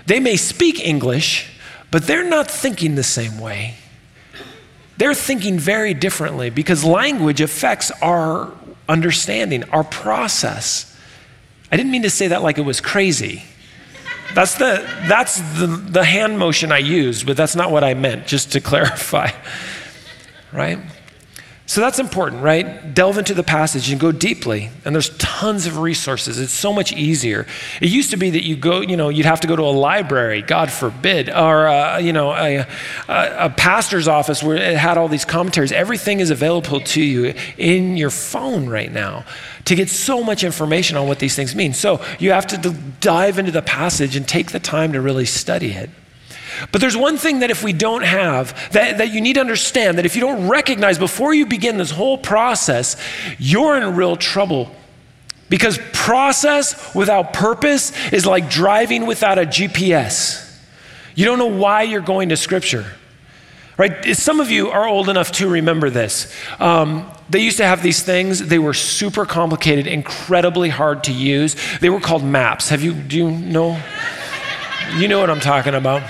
They 0.05 0.21
may 0.21 0.37
speak 0.37 0.79
English, 0.79 1.51
but 1.91 2.03
they're 2.03 2.29
not 2.29 2.49
thinking 2.49 2.95
the 2.95 3.03
same 3.03 3.41
way. 3.41 3.75
They're 4.95 5.13
thinking 5.13 5.59
very 5.59 5.93
differently 5.93 6.49
because 6.49 6.85
language 6.85 7.41
affects 7.41 7.91
our 8.01 8.53
understanding, 8.91 9.63
our 9.71 9.83
process. 9.83 10.95
I 11.71 11.77
didn't 11.77 11.91
mean 11.91 12.03
to 12.03 12.09
say 12.09 12.27
that 12.27 12.43
like 12.43 12.57
it 12.57 12.65
was 12.65 12.81
crazy. 12.81 13.43
That's 14.33 14.55
the, 14.55 14.85
that's 15.07 15.37
the, 15.59 15.67
the 15.67 16.03
hand 16.03 16.37
motion 16.37 16.71
I 16.71 16.77
used, 16.77 17.25
but 17.25 17.35
that's 17.35 17.55
not 17.55 17.71
what 17.71 17.83
I 17.83 17.93
meant, 17.93 18.27
just 18.27 18.51
to 18.53 18.61
clarify. 18.71 19.31
Right? 20.51 20.79
So 21.71 21.79
that's 21.79 21.99
important, 21.99 22.43
right? 22.43 22.93
Delve 22.93 23.17
into 23.17 23.33
the 23.33 23.43
passage 23.43 23.89
and 23.91 23.97
go 23.97 24.11
deeply. 24.11 24.71
And 24.83 24.93
there's 24.93 25.15
tons 25.17 25.65
of 25.67 25.77
resources. 25.77 26.37
It's 26.37 26.51
so 26.51 26.73
much 26.73 26.91
easier. 26.91 27.47
It 27.79 27.87
used 27.87 28.11
to 28.11 28.17
be 28.17 28.29
that 28.31 28.43
you 28.43 28.57
go, 28.57 28.81
you 28.81 28.97
know, 28.97 29.07
you'd 29.07 29.25
have 29.25 29.39
to 29.39 29.47
go 29.47 29.55
to 29.55 29.61
a 29.61 29.71
library, 29.71 30.41
God 30.41 30.69
forbid, 30.69 31.29
or 31.29 31.69
uh, 31.69 31.97
you 31.97 32.11
know, 32.11 32.33
a, 32.33 32.67
a, 33.07 33.45
a 33.45 33.49
pastor's 33.51 34.09
office 34.09 34.43
where 34.43 34.57
it 34.57 34.75
had 34.75 34.97
all 34.97 35.07
these 35.07 35.23
commentaries. 35.23 35.71
Everything 35.71 36.19
is 36.19 36.29
available 36.29 36.81
to 36.81 37.01
you 37.01 37.33
in 37.57 37.95
your 37.95 38.09
phone 38.09 38.67
right 38.67 38.91
now 38.91 39.23
to 39.63 39.73
get 39.73 39.89
so 39.89 40.21
much 40.21 40.43
information 40.43 40.97
on 40.97 41.07
what 41.07 41.19
these 41.19 41.37
things 41.37 41.55
mean. 41.55 41.73
So 41.73 42.03
you 42.19 42.33
have 42.33 42.47
to 42.47 42.57
dive 42.99 43.39
into 43.39 43.53
the 43.53 43.61
passage 43.61 44.17
and 44.17 44.27
take 44.27 44.51
the 44.51 44.59
time 44.59 44.91
to 44.91 44.99
really 44.99 45.23
study 45.23 45.71
it. 45.71 45.89
But 46.71 46.81
there's 46.81 46.97
one 46.97 47.17
thing 47.17 47.39
that 47.39 47.51
if 47.51 47.63
we 47.63 47.73
don't 47.73 48.03
have, 48.03 48.71
that, 48.71 48.97
that 48.97 49.11
you 49.11 49.21
need 49.21 49.33
to 49.33 49.39
understand 49.39 49.97
that 49.97 50.05
if 50.05 50.15
you 50.15 50.21
don't 50.21 50.47
recognize 50.47 50.97
before 50.97 51.33
you 51.33 51.45
begin 51.45 51.77
this 51.77 51.91
whole 51.91 52.17
process, 52.17 52.97
you're 53.37 53.77
in 53.77 53.95
real 53.95 54.15
trouble. 54.15 54.73
Because 55.49 55.79
process 55.91 56.95
without 56.95 57.33
purpose 57.33 57.91
is 58.13 58.25
like 58.25 58.49
driving 58.49 59.05
without 59.05 59.37
a 59.37 59.45
GPS. 59.45 60.47
You 61.13 61.25
don't 61.25 61.39
know 61.39 61.47
why 61.47 61.83
you're 61.83 61.99
going 62.01 62.29
to 62.29 62.37
Scripture. 62.37 62.85
Right? 63.77 64.15
Some 64.15 64.39
of 64.39 64.51
you 64.51 64.69
are 64.69 64.87
old 64.87 65.09
enough 65.09 65.31
to 65.33 65.49
remember 65.49 65.89
this. 65.89 66.33
Um, 66.59 67.09
they 67.29 67.39
used 67.39 67.57
to 67.57 67.65
have 67.65 67.81
these 67.81 68.03
things. 68.03 68.39
They 68.47 68.59
were 68.59 68.73
super 68.73 69.25
complicated, 69.25 69.87
incredibly 69.87 70.69
hard 70.69 71.03
to 71.05 71.11
use. 71.11 71.55
They 71.79 71.89
were 71.89 71.99
called 71.99 72.23
maps. 72.23 72.69
Have 72.69 72.83
you? 72.83 72.93
Do 72.93 73.17
you 73.17 73.31
know? 73.31 73.81
You 74.97 75.07
know 75.07 75.19
what 75.19 75.29
I'm 75.29 75.39
talking 75.39 75.73
about. 75.73 76.03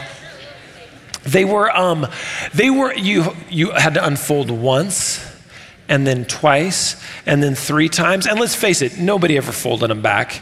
They 1.24 1.46
were, 1.46 1.70
um, 1.76 2.08
they 2.54 2.70
were, 2.70 2.94
you, 2.94 3.36
you 3.50 3.72
had 3.72 3.94
to 3.94 4.06
unfold 4.06 4.50
once 4.50 5.26
and 5.88 6.08
then 6.08 6.26
twice 6.26 7.02
and 7.26 7.44
then 7.44 7.54
three 7.54 7.90
times. 7.90 8.26
And 8.26 8.40
let's 8.40 8.56
face 8.56 8.82
it, 8.82 8.98
nobody 8.98 9.38
ever 9.38 9.52
folded 9.52 9.90
them 9.90 10.02
back. 10.02 10.42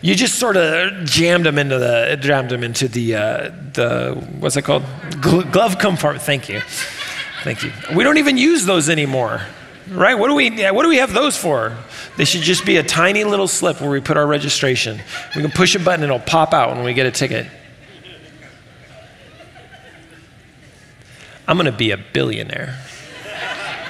You 0.00 0.14
just 0.14 0.36
sort 0.38 0.56
of 0.56 1.04
jammed 1.06 1.46
them 1.46 1.58
into 1.58 1.78
the, 1.78 2.18
jammed 2.20 2.50
them 2.50 2.62
into 2.62 2.88
the, 2.88 3.14
uh, 3.14 3.50
the 3.72 4.14
what's 4.38 4.56
it 4.56 4.62
called? 4.62 4.84
glove 5.20 5.78
compartment. 5.78 6.24
Thank 6.24 6.48
you. 6.48 6.60
Thank 7.42 7.62
you. 7.62 7.72
We 7.94 8.04
don't 8.04 8.18
even 8.18 8.36
use 8.36 8.66
those 8.66 8.88
anymore, 8.88 9.42
right? 9.90 10.14
What 10.16 10.28
do 10.28 10.34
we, 10.34 10.50
what 10.70 10.82
do 10.82 10.88
we 10.88 10.98
have 10.98 11.12
those 11.14 11.36
for? 11.36 11.76
They 12.16 12.24
should 12.24 12.42
just 12.42 12.66
be 12.66 12.76
a 12.76 12.82
tiny 12.82 13.24
little 13.24 13.48
slip 13.48 13.80
where 13.80 13.90
we 13.90 14.00
put 14.00 14.16
our 14.16 14.26
registration. 14.26 15.00
We 15.34 15.42
can 15.42 15.50
push 15.50 15.74
a 15.74 15.78
button 15.78 16.02
and 16.04 16.12
it'll 16.12 16.24
pop 16.26 16.52
out 16.52 16.74
when 16.74 16.84
we 16.84 16.94
get 16.94 17.06
a 17.06 17.12
ticket. 17.12 17.46
I'm 21.48 21.56
going 21.56 21.64
to 21.64 21.72
be 21.72 21.92
a 21.92 21.96
billionaire. 21.96 22.78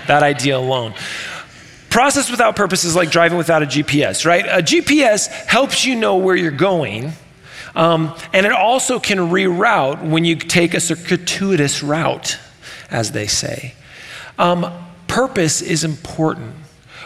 that 0.06 0.22
idea 0.22 0.56
alone. 0.56 0.94
Process 1.90 2.30
without 2.30 2.54
purpose 2.54 2.84
is 2.84 2.94
like 2.94 3.10
driving 3.10 3.36
without 3.36 3.64
a 3.64 3.66
GPS, 3.66 4.24
right? 4.24 4.46
A 4.46 4.62
GPS 4.62 5.26
helps 5.26 5.84
you 5.84 5.96
know 5.96 6.16
where 6.16 6.36
you're 6.36 6.52
going, 6.52 7.12
um, 7.74 8.14
and 8.32 8.46
it 8.46 8.52
also 8.52 9.00
can 9.00 9.18
reroute 9.18 10.08
when 10.08 10.24
you 10.24 10.36
take 10.36 10.74
a 10.74 10.80
circuitous 10.80 11.82
route, 11.82 12.38
as 12.90 13.10
they 13.10 13.26
say. 13.26 13.74
Um, 14.38 14.72
purpose 15.08 15.60
is 15.60 15.82
important. 15.82 16.54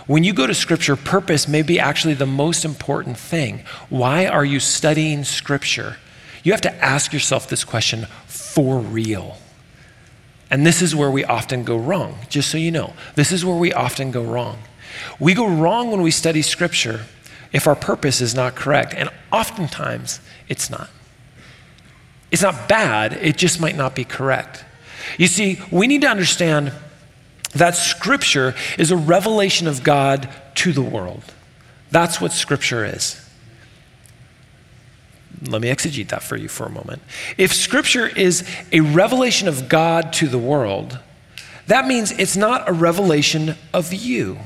When 0.07 0.23
you 0.23 0.35
go 0.35 0.47
to 0.47 0.55
Scripture, 0.55 0.97
purpose 0.97 1.49
may 1.49 1.63
be 1.63 1.81
actually 1.81 2.15
the 2.15 2.27
most 2.27 2.65
important 2.65 3.17
thing. 3.17 3.61
Why 3.89 4.27
are 4.27 4.45
you 4.45 4.61
studying 4.61 5.25
Scripture? 5.25 5.97
You 6.43 6.53
have 6.53 6.61
to 6.63 6.85
ask 6.85 7.13
yourself 7.13 7.49
this 7.49 7.65
question 7.65 8.07
for 8.27 8.81
real. 8.81 9.39
And 10.53 10.67
this 10.67 10.83
is 10.83 10.95
where 10.95 11.11
we 11.11 11.25
often 11.25 11.65
go 11.65 11.79
wrong, 11.79 12.19
just 12.29 12.51
so 12.51 12.59
you 12.59 12.71
know. 12.71 12.93
This 13.15 13.33
is 13.33 13.43
where 13.43 13.57
we 13.57 13.73
often 13.73 14.11
go 14.11 14.23
wrong. 14.23 14.59
We 15.19 15.33
go 15.33 15.49
wrong 15.49 15.91
when 15.91 16.03
we 16.03 16.11
study 16.11 16.43
Scripture 16.43 17.07
if 17.55 17.67
our 17.67 17.75
purpose 17.75 18.21
is 18.21 18.35
not 18.35 18.55
correct, 18.55 18.93
and 18.93 19.09
oftentimes 19.33 20.21
it's 20.51 20.69
not. 20.69 20.91
It's 22.31 22.43
not 22.43 22.69
bad, 22.69 23.15
it 23.15 23.39
just 23.39 23.63
might 23.63 23.77
not 23.77 23.95
be 23.95 24.05
correct. 24.05 24.63
You 25.17 25.27
see, 25.27 25.59
we 25.71 25.87
need 25.87 26.03
to 26.03 26.09
understand 26.09 26.73
that 27.55 27.75
Scripture 27.75 28.55
is 28.79 28.91
a 28.91 28.97
revelation 28.97 29.67
of 29.67 29.83
God 29.83 30.29
to 30.57 30.73
the 30.73 30.83
world. 30.83 31.25
That's 31.91 32.21
what 32.21 32.31
Scripture 32.31 32.85
is. 32.85 33.22
Let 35.47 35.61
me 35.61 35.69
exegete 35.69 36.09
that 36.09 36.23
for 36.23 36.37
you 36.37 36.49
for 36.49 36.67
a 36.67 36.71
moment. 36.71 37.03
If 37.37 37.53
Scripture 37.53 38.07
is 38.07 38.49
a 38.71 38.81
revelation 38.81 39.49
of 39.49 39.69
God 39.69 40.13
to 40.15 40.29
the 40.29 40.39
world, 40.39 40.99
that 41.67 41.87
means 41.87 42.13
it's 42.13 42.37
not 42.37 42.69
a 42.69 42.73
revelation 42.73 43.57
of 43.73 43.93
you. 43.93 44.39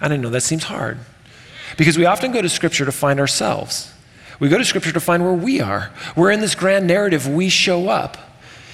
I 0.00 0.08
don't 0.08 0.22
know, 0.22 0.30
that 0.30 0.42
seems 0.42 0.64
hard. 0.64 0.98
Because 1.76 1.98
we 1.98 2.06
often 2.06 2.32
go 2.32 2.40
to 2.40 2.48
Scripture 2.48 2.84
to 2.84 2.92
find 2.92 3.20
ourselves. 3.20 3.92
We 4.38 4.48
go 4.48 4.56
to 4.56 4.64
Scripture 4.64 4.92
to 4.92 5.00
find 5.00 5.22
where 5.22 5.34
we 5.34 5.60
are. 5.60 5.90
We're 6.16 6.30
in 6.30 6.40
this 6.40 6.54
grand 6.54 6.86
narrative 6.86 7.28
we 7.28 7.50
show 7.50 7.88
up. 7.88 8.16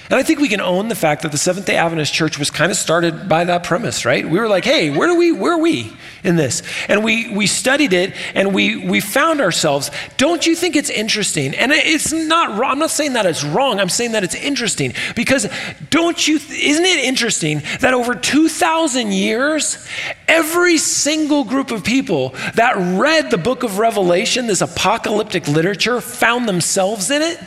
And 0.09 0.17
I 0.17 0.23
think 0.23 0.39
we 0.39 0.47
can 0.47 0.61
own 0.61 0.87
the 0.87 0.95
fact 0.95 1.23
that 1.23 1.33
the 1.33 1.37
Seventh 1.37 1.65
day 1.65 1.75
Adventist 1.75 2.13
Church 2.13 2.39
was 2.39 2.49
kind 2.49 2.71
of 2.71 2.77
started 2.77 3.27
by 3.27 3.43
that 3.43 3.65
premise, 3.65 4.05
right? 4.05 4.27
We 4.27 4.39
were 4.39 4.47
like, 4.47 4.63
hey, 4.63 4.89
where, 4.89 5.07
do 5.07 5.17
we, 5.17 5.33
where 5.33 5.53
are 5.53 5.59
we 5.59 5.91
in 6.23 6.37
this? 6.37 6.63
And 6.87 7.03
we, 7.03 7.35
we 7.35 7.45
studied 7.45 7.91
it 7.91 8.13
and 8.33 8.53
we, 8.53 8.77
we 8.77 9.01
found 9.01 9.41
ourselves. 9.41 9.91
Don't 10.15 10.47
you 10.47 10.55
think 10.55 10.77
it's 10.77 10.89
interesting? 10.89 11.53
And 11.55 11.73
it's 11.73 12.13
not 12.13 12.57
wrong. 12.57 12.71
I'm 12.71 12.79
not 12.79 12.91
saying 12.91 13.13
that 13.13 13.25
it's 13.25 13.43
wrong. 13.43 13.81
I'm 13.81 13.89
saying 13.89 14.13
that 14.13 14.23
it's 14.23 14.35
interesting 14.35 14.93
because 15.13 15.49
don't 15.89 16.25
you, 16.25 16.35
isn't 16.37 16.85
it 16.85 17.03
interesting 17.03 17.61
that 17.81 17.93
over 17.93 18.15
2,000 18.15 19.11
years, 19.11 19.85
every 20.29 20.77
single 20.77 21.43
group 21.43 21.69
of 21.69 21.83
people 21.83 22.29
that 22.55 22.75
read 22.97 23.29
the 23.29 23.37
book 23.37 23.63
of 23.63 23.77
Revelation, 23.77 24.47
this 24.47 24.61
apocalyptic 24.61 25.49
literature, 25.49 25.99
found 25.99 26.47
themselves 26.47 27.11
in 27.11 27.21
it? 27.21 27.39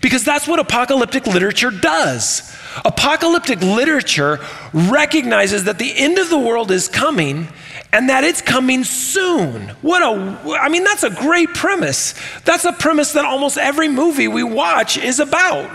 Because 0.00 0.24
that's 0.24 0.48
what 0.48 0.58
apocalyptic 0.58 1.26
literature 1.26 1.70
does. 1.70 2.56
Apocalyptic 2.84 3.60
literature 3.60 4.38
recognizes 4.72 5.64
that 5.64 5.78
the 5.78 5.92
end 5.94 6.18
of 6.18 6.30
the 6.30 6.38
world 6.38 6.70
is 6.70 6.88
coming 6.88 7.48
and 7.92 8.08
that 8.08 8.24
it's 8.24 8.40
coming 8.40 8.84
soon. 8.84 9.68
What 9.82 10.02
a, 10.02 10.58
I 10.58 10.68
mean, 10.68 10.84
that's 10.84 11.02
a 11.02 11.10
great 11.10 11.52
premise. 11.54 12.14
That's 12.44 12.64
a 12.64 12.72
premise 12.72 13.12
that 13.12 13.24
almost 13.24 13.58
every 13.58 13.88
movie 13.88 14.28
we 14.28 14.42
watch 14.42 14.96
is 14.96 15.20
about. 15.20 15.70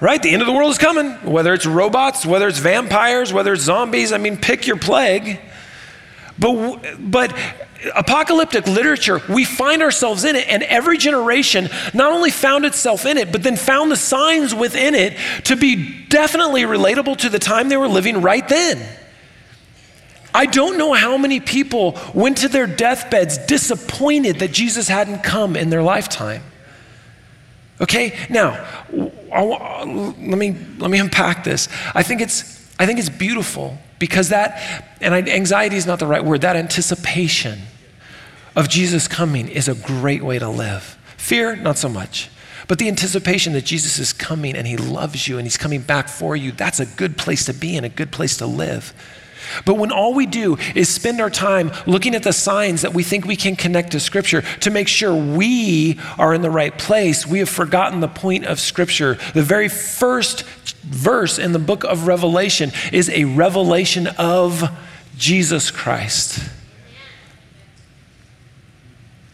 Right? 0.00 0.22
The 0.22 0.30
end 0.30 0.42
of 0.42 0.46
the 0.46 0.52
world 0.52 0.70
is 0.70 0.78
coming, 0.78 1.12
whether 1.24 1.54
it's 1.54 1.66
robots, 1.66 2.26
whether 2.26 2.46
it's 2.46 2.58
vampires, 2.58 3.32
whether 3.32 3.52
it's 3.52 3.62
zombies. 3.62 4.12
I 4.12 4.18
mean, 4.18 4.36
pick 4.36 4.66
your 4.66 4.76
plague. 4.76 5.40
But, 6.38 6.96
but 6.98 7.36
apocalyptic 7.94 8.66
literature, 8.66 9.20
we 9.28 9.44
find 9.44 9.82
ourselves 9.82 10.24
in 10.24 10.36
it, 10.36 10.48
and 10.48 10.62
every 10.64 10.98
generation 10.98 11.68
not 11.94 12.12
only 12.12 12.30
found 12.30 12.64
itself 12.64 13.06
in 13.06 13.16
it, 13.16 13.30
but 13.30 13.42
then 13.42 13.56
found 13.56 13.90
the 13.90 13.96
signs 13.96 14.54
within 14.54 14.94
it 14.94 15.16
to 15.44 15.56
be 15.56 16.04
definitely 16.08 16.62
relatable 16.62 17.16
to 17.18 17.28
the 17.28 17.38
time 17.38 17.68
they 17.68 17.76
were 17.76 17.88
living 17.88 18.20
right 18.20 18.48
then. 18.48 18.86
I 20.34 20.46
don't 20.46 20.76
know 20.76 20.92
how 20.92 21.16
many 21.16 21.40
people 21.40 21.98
went 22.14 22.38
to 22.38 22.48
their 22.48 22.66
deathbeds 22.66 23.38
disappointed 23.38 24.40
that 24.40 24.52
Jesus 24.52 24.88
hadn't 24.88 25.22
come 25.22 25.56
in 25.56 25.70
their 25.70 25.82
lifetime. 25.82 26.42
Okay, 27.80 28.16
now 28.28 28.64
let 28.90 30.38
me 30.38 30.56
let 30.78 30.90
me 30.90 30.98
unpack 30.98 31.44
this. 31.44 31.68
I 31.94 32.02
think 32.02 32.20
it's 32.20 32.57
I 32.78 32.86
think 32.86 32.98
it's 32.98 33.08
beautiful 33.08 33.78
because 33.98 34.28
that, 34.28 34.96
and 35.00 35.14
anxiety 35.28 35.76
is 35.76 35.86
not 35.86 35.98
the 35.98 36.06
right 36.06 36.24
word, 36.24 36.42
that 36.42 36.56
anticipation 36.56 37.60
of 38.54 38.68
Jesus 38.68 39.08
coming 39.08 39.48
is 39.48 39.68
a 39.68 39.74
great 39.74 40.22
way 40.22 40.38
to 40.38 40.48
live. 40.48 40.98
Fear, 41.16 41.56
not 41.56 41.78
so 41.78 41.88
much. 41.88 42.30
But 42.68 42.78
the 42.78 42.88
anticipation 42.88 43.54
that 43.54 43.64
Jesus 43.64 43.98
is 43.98 44.12
coming 44.12 44.54
and 44.54 44.66
he 44.66 44.76
loves 44.76 45.26
you 45.26 45.38
and 45.38 45.46
he's 45.46 45.56
coming 45.56 45.80
back 45.80 46.08
for 46.08 46.36
you, 46.36 46.52
that's 46.52 46.80
a 46.80 46.86
good 46.86 47.16
place 47.16 47.46
to 47.46 47.54
be 47.54 47.76
and 47.76 47.86
a 47.86 47.88
good 47.88 48.12
place 48.12 48.36
to 48.36 48.46
live. 48.46 48.92
But 49.64 49.74
when 49.74 49.90
all 49.90 50.14
we 50.14 50.26
do 50.26 50.56
is 50.74 50.88
spend 50.88 51.20
our 51.20 51.30
time 51.30 51.70
looking 51.86 52.14
at 52.14 52.22
the 52.22 52.32
signs 52.32 52.82
that 52.82 52.94
we 52.94 53.02
think 53.02 53.24
we 53.24 53.36
can 53.36 53.56
connect 53.56 53.92
to 53.92 54.00
Scripture 54.00 54.42
to 54.60 54.70
make 54.70 54.88
sure 54.88 55.14
we 55.14 55.98
are 56.18 56.34
in 56.34 56.42
the 56.42 56.50
right 56.50 56.76
place, 56.76 57.26
we 57.26 57.38
have 57.40 57.48
forgotten 57.48 58.00
the 58.00 58.08
point 58.08 58.46
of 58.46 58.60
Scripture. 58.60 59.18
The 59.34 59.42
very 59.42 59.68
first 59.68 60.44
verse 60.82 61.38
in 61.38 61.52
the 61.52 61.58
book 61.58 61.84
of 61.84 62.06
Revelation 62.06 62.72
is 62.92 63.10
a 63.10 63.24
revelation 63.24 64.06
of 64.18 64.64
Jesus 65.16 65.70
Christ. 65.70 66.48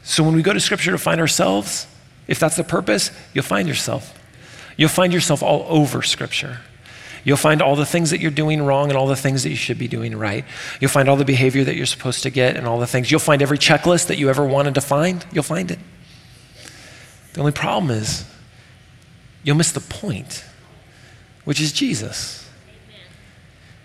So 0.02 0.22
when 0.22 0.34
we 0.34 0.42
go 0.42 0.52
to 0.52 0.60
Scripture 0.60 0.90
to 0.90 0.98
find 0.98 1.20
ourselves, 1.20 1.86
if 2.26 2.38
that's 2.38 2.56
the 2.56 2.64
purpose, 2.64 3.10
you'll 3.32 3.44
find 3.44 3.68
yourself. 3.68 4.18
You'll 4.76 4.88
find 4.88 5.12
yourself 5.12 5.42
all 5.42 5.64
over 5.68 6.02
Scripture. 6.02 6.60
You'll 7.24 7.38
find 7.38 7.62
all 7.62 7.74
the 7.74 7.86
things 7.86 8.10
that 8.10 8.20
you're 8.20 8.30
doing 8.30 8.62
wrong 8.62 8.90
and 8.90 8.98
all 8.98 9.06
the 9.06 9.16
things 9.16 9.42
that 9.42 9.50
you 9.50 9.56
should 9.56 9.78
be 9.78 9.88
doing 9.88 10.16
right. 10.16 10.44
You'll 10.78 10.90
find 10.90 11.08
all 11.08 11.16
the 11.16 11.24
behavior 11.24 11.64
that 11.64 11.74
you're 11.74 11.86
supposed 11.86 12.22
to 12.24 12.30
get 12.30 12.56
and 12.56 12.66
all 12.66 12.78
the 12.78 12.86
things. 12.86 13.10
You'll 13.10 13.20
find 13.20 13.40
every 13.40 13.58
checklist 13.58 14.08
that 14.08 14.18
you 14.18 14.28
ever 14.28 14.44
wanted 14.44 14.74
to 14.74 14.82
find. 14.82 15.24
You'll 15.32 15.42
find 15.42 15.70
it. 15.70 15.78
The 17.32 17.40
only 17.40 17.52
problem 17.52 17.90
is 17.90 18.24
you'll 19.42 19.56
miss 19.56 19.72
the 19.72 19.80
point, 19.80 20.44
which 21.44 21.60
is 21.60 21.72
Jesus. 21.72 22.43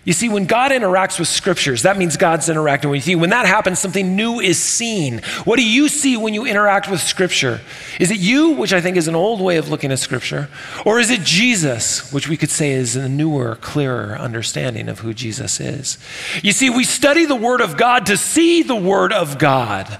You 0.02 0.14
see, 0.14 0.30
when 0.30 0.46
God 0.46 0.70
interacts 0.70 1.18
with 1.18 1.28
scriptures, 1.28 1.82
that 1.82 1.98
means 1.98 2.16
God's 2.16 2.48
interacting 2.48 2.90
with 2.90 3.06
you. 3.06 3.18
When 3.18 3.30
that 3.30 3.44
happens, 3.44 3.78
something 3.78 4.16
new 4.16 4.40
is 4.40 4.58
seen. 4.58 5.20
What 5.44 5.56
do 5.56 5.62
you 5.62 5.88
see 5.88 6.16
when 6.16 6.32
you 6.32 6.46
interact 6.46 6.90
with 6.90 7.00
scripture? 7.00 7.60
Is 7.98 8.10
it 8.10 8.18
you, 8.18 8.52
which 8.52 8.72
I 8.72 8.80
think 8.80 8.96
is 8.96 9.08
an 9.08 9.14
old 9.14 9.42
way 9.42 9.58
of 9.58 9.68
looking 9.68 9.92
at 9.92 9.98
scripture? 9.98 10.48
Or 10.86 10.98
is 10.98 11.10
it 11.10 11.20
Jesus, 11.20 12.10
which 12.14 12.28
we 12.28 12.38
could 12.38 12.48
say 12.48 12.72
is 12.72 12.96
a 12.96 13.10
newer, 13.10 13.56
clearer 13.56 14.16
understanding 14.16 14.88
of 14.88 15.00
who 15.00 15.12
Jesus 15.12 15.60
is? 15.60 15.98
You 16.42 16.52
see, 16.52 16.70
we 16.70 16.84
study 16.84 17.26
the 17.26 17.36
Word 17.36 17.60
of 17.60 17.76
God 17.76 18.06
to 18.06 18.16
see 18.16 18.62
the 18.62 18.76
Word 18.76 19.12
of 19.12 19.38
God. 19.38 19.98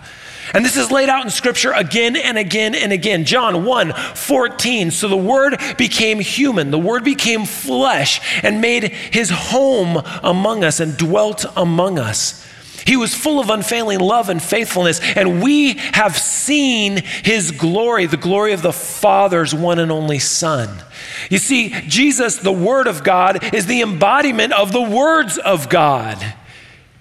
And 0.53 0.65
this 0.65 0.77
is 0.77 0.91
laid 0.91 1.09
out 1.09 1.25
in 1.25 1.31
scripture 1.31 1.73
again 1.73 2.17
and 2.17 2.37
again 2.37 2.75
and 2.75 2.93
again. 2.93 3.25
John 3.25 3.65
1 3.65 3.93
14. 3.93 4.91
So 4.91 5.09
the 5.09 5.17
word 5.17 5.61
became 5.79 6.21
human, 6.21 6.71
the 6.71 6.79
word 6.79 7.05
became 7.05 7.45
flesh 7.45 8.21
and 8.43 8.61
made 8.61 8.85
his 8.85 9.31
home 9.31 10.03
among 10.23 10.65
us 10.65 10.81
and 10.81 10.97
dwelt 10.97 11.45
among 11.57 11.99
us. 11.99 12.47
He 12.87 12.97
was 12.97 13.15
full 13.15 13.41
of 13.41 13.51
unfailing 13.51 14.01
love 14.01 14.29
and 14.29 14.43
faithfulness, 14.43 15.01
and 15.01 15.43
we 15.43 15.75
have 15.93 16.17
seen 16.17 17.03
his 17.23 17.51
glory, 17.51 18.07
the 18.07 18.17
glory 18.17 18.53
of 18.53 18.63
the 18.63 18.73
Father's 18.73 19.55
one 19.55 19.79
and 19.79 19.93
only 19.93 20.19
Son. 20.19 20.83
You 21.29 21.39
see, 21.39 21.71
Jesus, 21.87 22.37
the 22.37 22.53
Word 22.53 22.87
of 22.87 23.05
God, 23.05 23.55
is 23.55 23.67
the 23.67 23.83
embodiment 23.83 24.53
of 24.53 24.73
the 24.73 24.83
words 24.83 25.39
of 25.39 25.69
God. 25.69 26.35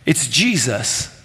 It's 0.06 0.28
Jesus. 0.28 1.19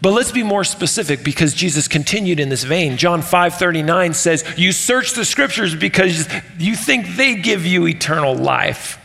But 0.00 0.12
let's 0.12 0.30
be 0.30 0.44
more 0.44 0.62
specific 0.62 1.24
because 1.24 1.54
Jesus 1.54 1.88
continued 1.88 2.38
in 2.38 2.48
this 2.48 2.62
vein. 2.62 2.96
John 2.96 3.20
5:39 3.20 4.14
says, 4.14 4.44
"You 4.56 4.72
search 4.72 5.12
the 5.12 5.24
scriptures 5.24 5.74
because 5.74 6.28
you 6.58 6.76
think 6.76 7.16
they 7.16 7.34
give 7.34 7.66
you 7.66 7.86
eternal 7.86 8.36
life." 8.36 8.98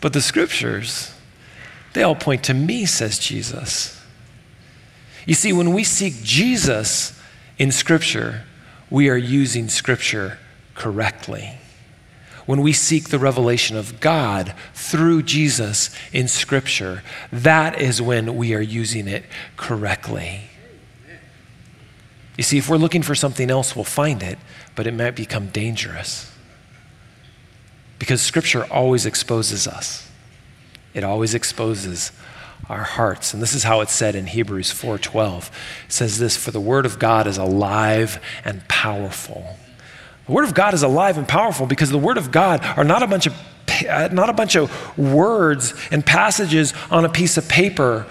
But 0.00 0.12
the 0.12 0.22
scriptures, 0.22 1.10
they 1.92 2.02
all 2.02 2.14
point 2.14 2.44
to 2.44 2.54
me, 2.54 2.86
says 2.86 3.18
Jesus. 3.18 3.96
You 5.26 5.34
see, 5.34 5.52
when 5.52 5.72
we 5.72 5.84
seek 5.84 6.22
Jesus 6.22 7.12
in 7.58 7.72
scripture, 7.72 8.44
we 8.90 9.08
are 9.08 9.16
using 9.16 9.68
scripture 9.68 10.38
correctly 10.74 11.58
when 12.50 12.62
we 12.62 12.72
seek 12.72 13.10
the 13.10 13.18
revelation 13.20 13.76
of 13.76 14.00
God 14.00 14.54
through 14.74 15.22
Jesus 15.22 15.88
in 16.12 16.26
Scripture, 16.26 17.04
that 17.30 17.80
is 17.80 18.02
when 18.02 18.34
we 18.34 18.54
are 18.54 18.60
using 18.60 19.06
it 19.06 19.24
correctly. 19.56 20.40
You 22.36 22.42
see, 22.42 22.58
if 22.58 22.68
we're 22.68 22.76
looking 22.76 23.02
for 23.02 23.14
something 23.14 23.52
else, 23.52 23.76
we'll 23.76 23.84
find 23.84 24.20
it, 24.20 24.36
but 24.74 24.88
it 24.88 24.94
might 24.94 25.14
become 25.14 25.50
dangerous. 25.50 26.28
Because 28.00 28.20
Scripture 28.20 28.64
always 28.64 29.06
exposes 29.06 29.68
us, 29.68 30.10
it 30.92 31.04
always 31.04 31.34
exposes 31.34 32.10
our 32.68 32.82
hearts. 32.82 33.32
And 33.32 33.40
this 33.40 33.54
is 33.54 33.62
how 33.62 33.80
it's 33.80 33.94
said 33.94 34.16
in 34.16 34.26
Hebrews 34.26 34.72
4:12. 34.72 35.52
It 35.86 35.92
says 35.92 36.18
this, 36.18 36.36
"For 36.36 36.50
the 36.50 36.58
word 36.58 36.84
of 36.84 36.98
God 36.98 37.28
is 37.28 37.38
alive 37.38 38.18
and 38.44 38.66
powerful." 38.66 39.56
The 40.30 40.36
Word 40.36 40.44
of 40.44 40.54
God 40.54 40.74
is 40.74 40.84
alive 40.84 41.18
and 41.18 41.26
powerful 41.26 41.66
because 41.66 41.90
the 41.90 41.98
Word 41.98 42.16
of 42.16 42.30
God 42.30 42.64
are 42.76 42.84
not 42.84 43.02
a 43.02 43.08
bunch 43.08 43.26
of 43.26 43.34
uh, 43.88 44.10
not 44.12 44.30
a 44.30 44.32
bunch 44.32 44.54
of 44.54 44.96
words 44.96 45.74
and 45.90 46.06
passages 46.06 46.72
on 46.88 47.04
a 47.04 47.08
piece 47.08 47.36
of 47.36 47.48
paper 47.48 48.06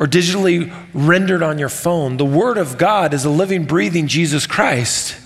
or 0.00 0.08
digitally 0.08 0.74
rendered 0.92 1.44
on 1.44 1.60
your 1.60 1.68
phone. 1.68 2.16
The 2.16 2.24
Word 2.24 2.58
of 2.58 2.76
God 2.76 3.14
is 3.14 3.24
a 3.24 3.30
living, 3.30 3.66
breathing 3.66 4.08
Jesus 4.08 4.48
Christ 4.48 5.16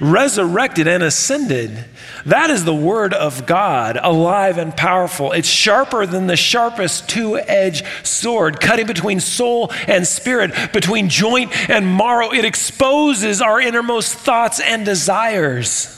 resurrected 0.00 0.88
and 0.88 1.02
ascended. 1.02 1.84
That 2.26 2.50
is 2.50 2.64
the 2.64 2.74
word 2.74 3.14
of 3.14 3.46
God, 3.46 3.96
alive 4.02 4.58
and 4.58 4.76
powerful. 4.76 5.30
It's 5.30 5.48
sharper 5.48 6.06
than 6.06 6.26
the 6.26 6.36
sharpest 6.36 7.08
two 7.08 7.38
edged 7.38 7.86
sword, 8.02 8.60
cutting 8.60 8.88
between 8.88 9.20
soul 9.20 9.70
and 9.86 10.04
spirit, 10.04 10.72
between 10.72 11.08
joint 11.08 11.52
and 11.70 11.96
marrow. 11.96 12.32
It 12.32 12.44
exposes 12.44 13.40
our 13.40 13.60
innermost 13.60 14.12
thoughts 14.16 14.58
and 14.58 14.84
desires. 14.84 15.92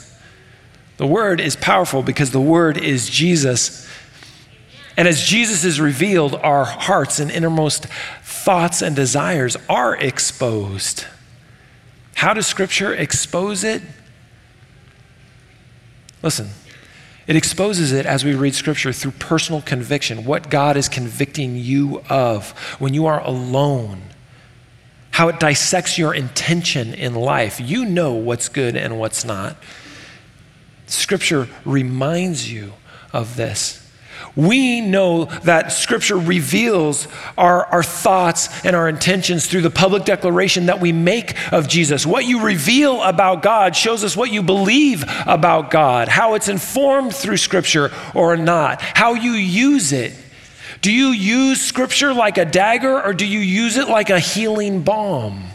The 0.97 1.07
word 1.07 1.41
is 1.41 1.55
powerful 1.55 2.03
because 2.03 2.29
the 2.29 2.39
word 2.39 2.77
is 2.77 3.09
Jesus. 3.09 3.89
And 4.95 5.07
as 5.07 5.23
Jesus 5.23 5.63
is 5.63 5.81
revealed, 5.81 6.35
our 6.35 6.65
hearts 6.65 7.19
and 7.19 7.31
innermost 7.31 7.87
thoughts 8.21 8.83
and 8.83 8.95
desires 8.95 9.57
are 9.67 9.95
exposed. 9.95 11.05
How 12.13 12.35
does 12.35 12.45
Scripture 12.45 12.93
expose 12.93 13.63
it? 13.63 13.81
Listen, 16.21 16.49
it 17.27 17.35
exposes 17.35 17.91
it 17.91 18.05
as 18.05 18.25
we 18.25 18.33
read 18.33 18.55
Scripture 18.55 18.91
through 18.91 19.11
personal 19.11 19.61
conviction, 19.61 20.25
what 20.25 20.49
God 20.49 20.75
is 20.75 20.89
convicting 20.89 21.55
you 21.55 22.01
of 22.09 22.51
when 22.79 22.93
you 22.93 23.05
are 23.05 23.21
alone, 23.21 24.01
how 25.11 25.27
it 25.27 25.39
dissects 25.39 25.97
your 25.97 26.13
intention 26.13 26.93
in 26.93 27.13
life. 27.13 27.59
You 27.59 27.85
know 27.85 28.13
what's 28.13 28.49
good 28.49 28.75
and 28.75 28.99
what's 28.99 29.23
not. 29.23 29.57
Scripture 30.87 31.47
reminds 31.65 32.51
you 32.51 32.73
of 33.13 33.35
this. 33.35 33.78
We 34.39 34.79
know 34.79 35.25
that 35.25 35.73
Scripture 35.73 36.15
reveals 36.15 37.09
our, 37.37 37.65
our 37.65 37.83
thoughts 37.83 38.63
and 38.63 38.73
our 38.73 38.87
intentions 38.87 39.47
through 39.47 39.63
the 39.63 39.69
public 39.69 40.05
declaration 40.05 40.67
that 40.67 40.79
we 40.79 40.93
make 40.93 41.35
of 41.51 41.67
Jesus. 41.67 42.05
What 42.05 42.23
you 42.23 42.41
reveal 42.41 43.03
about 43.03 43.41
God 43.41 43.75
shows 43.75 44.01
us 44.01 44.15
what 44.15 44.31
you 44.31 44.41
believe 44.41 45.03
about 45.27 45.71
God, 45.71 46.07
how 46.07 46.35
it's 46.35 46.47
informed 46.47 47.13
through 47.13 47.35
Scripture 47.35 47.91
or 48.15 48.37
not, 48.37 48.81
how 48.81 49.13
you 49.13 49.33
use 49.33 49.91
it. 49.91 50.13
Do 50.81 50.93
you 50.93 51.07
use 51.07 51.59
Scripture 51.59 52.13
like 52.13 52.37
a 52.37 52.45
dagger 52.45 53.03
or 53.03 53.11
do 53.11 53.25
you 53.25 53.39
use 53.39 53.75
it 53.75 53.89
like 53.89 54.09
a 54.09 54.19
healing 54.19 54.83
balm? 54.83 55.49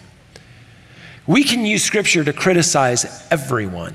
We 1.26 1.44
can 1.44 1.64
use 1.64 1.82
Scripture 1.82 2.22
to 2.22 2.34
criticize 2.34 3.26
everyone. 3.30 3.94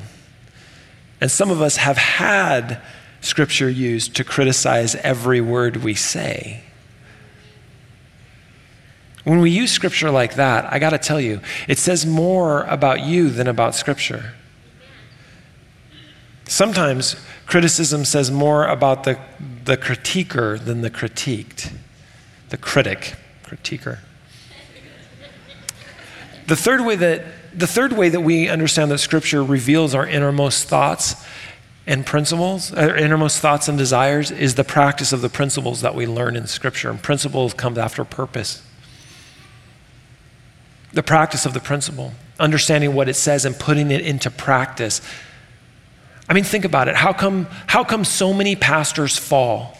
And 1.21 1.29
some 1.29 1.51
of 1.51 1.61
us 1.61 1.77
have 1.77 1.97
had 1.97 2.81
Scripture 3.21 3.69
used 3.69 4.15
to 4.15 4.23
criticize 4.23 4.95
every 4.95 5.41
word 5.41 5.77
we 5.77 5.93
say. 5.93 6.63
When 9.23 9.41
we 9.41 9.51
use 9.51 9.71
Scripture 9.71 10.09
like 10.09 10.35
that, 10.35 10.71
I 10.71 10.79
got 10.79 10.91
to 10.91 10.97
tell 10.97 11.19
you, 11.19 11.41
it 11.67 11.77
says 11.77 12.05
more 12.05 12.63
about 12.63 13.01
you 13.01 13.29
than 13.29 13.47
about 13.47 13.75
Scripture. 13.75 14.33
Sometimes 16.45 17.15
criticism 17.45 18.05
says 18.05 18.31
more 18.31 18.67
about 18.67 19.03
the, 19.03 19.19
the 19.65 19.77
critiquer 19.77 20.63
than 20.63 20.81
the 20.81 20.89
critiqued, 20.89 21.71
the 22.49 22.57
critic, 22.57 23.15
critiquer. 23.43 23.99
The 26.47 26.55
third 26.55 26.81
way 26.81 26.95
that 26.95 27.23
the 27.53 27.67
third 27.67 27.93
way 27.93 28.09
that 28.09 28.21
we 28.21 28.47
understand 28.47 28.91
that 28.91 28.99
Scripture 28.99 29.43
reveals 29.43 29.95
our 29.95 30.07
innermost 30.07 30.67
thoughts 30.67 31.15
and 31.89 32.05
principles, 32.05 32.71
our 32.71 32.95
innermost 32.95 33.39
thoughts 33.39 33.67
and 33.67 33.75
desires, 33.75 34.29
is 34.29 34.53
the 34.53 34.63
practice 34.63 35.11
of 35.11 35.21
the 35.21 35.27
principles 35.27 35.81
that 35.81 35.95
we 35.95 36.05
learn 36.05 36.35
in 36.35 36.45
Scripture. 36.45 36.91
And 36.91 37.01
principles 37.01 37.51
comes 37.55 37.79
after 37.79 38.05
purpose. 38.05 38.61
The 40.93 41.01
practice 41.01 41.47
of 41.47 41.55
the 41.55 41.59
principle, 41.59 42.13
understanding 42.39 42.93
what 42.93 43.09
it 43.09 43.15
says 43.15 43.43
and 43.43 43.57
putting 43.57 43.89
it 43.89 44.01
into 44.01 44.29
practice. 44.29 45.01
I 46.29 46.33
mean, 46.33 46.43
think 46.43 46.63
about 46.63 46.89
it. 46.89 46.95
How 46.95 47.11
come, 47.11 47.47
how 47.65 47.83
come 47.83 48.05
so 48.05 48.33
many 48.35 48.55
pastors 48.55 49.17
fall? 49.17 49.75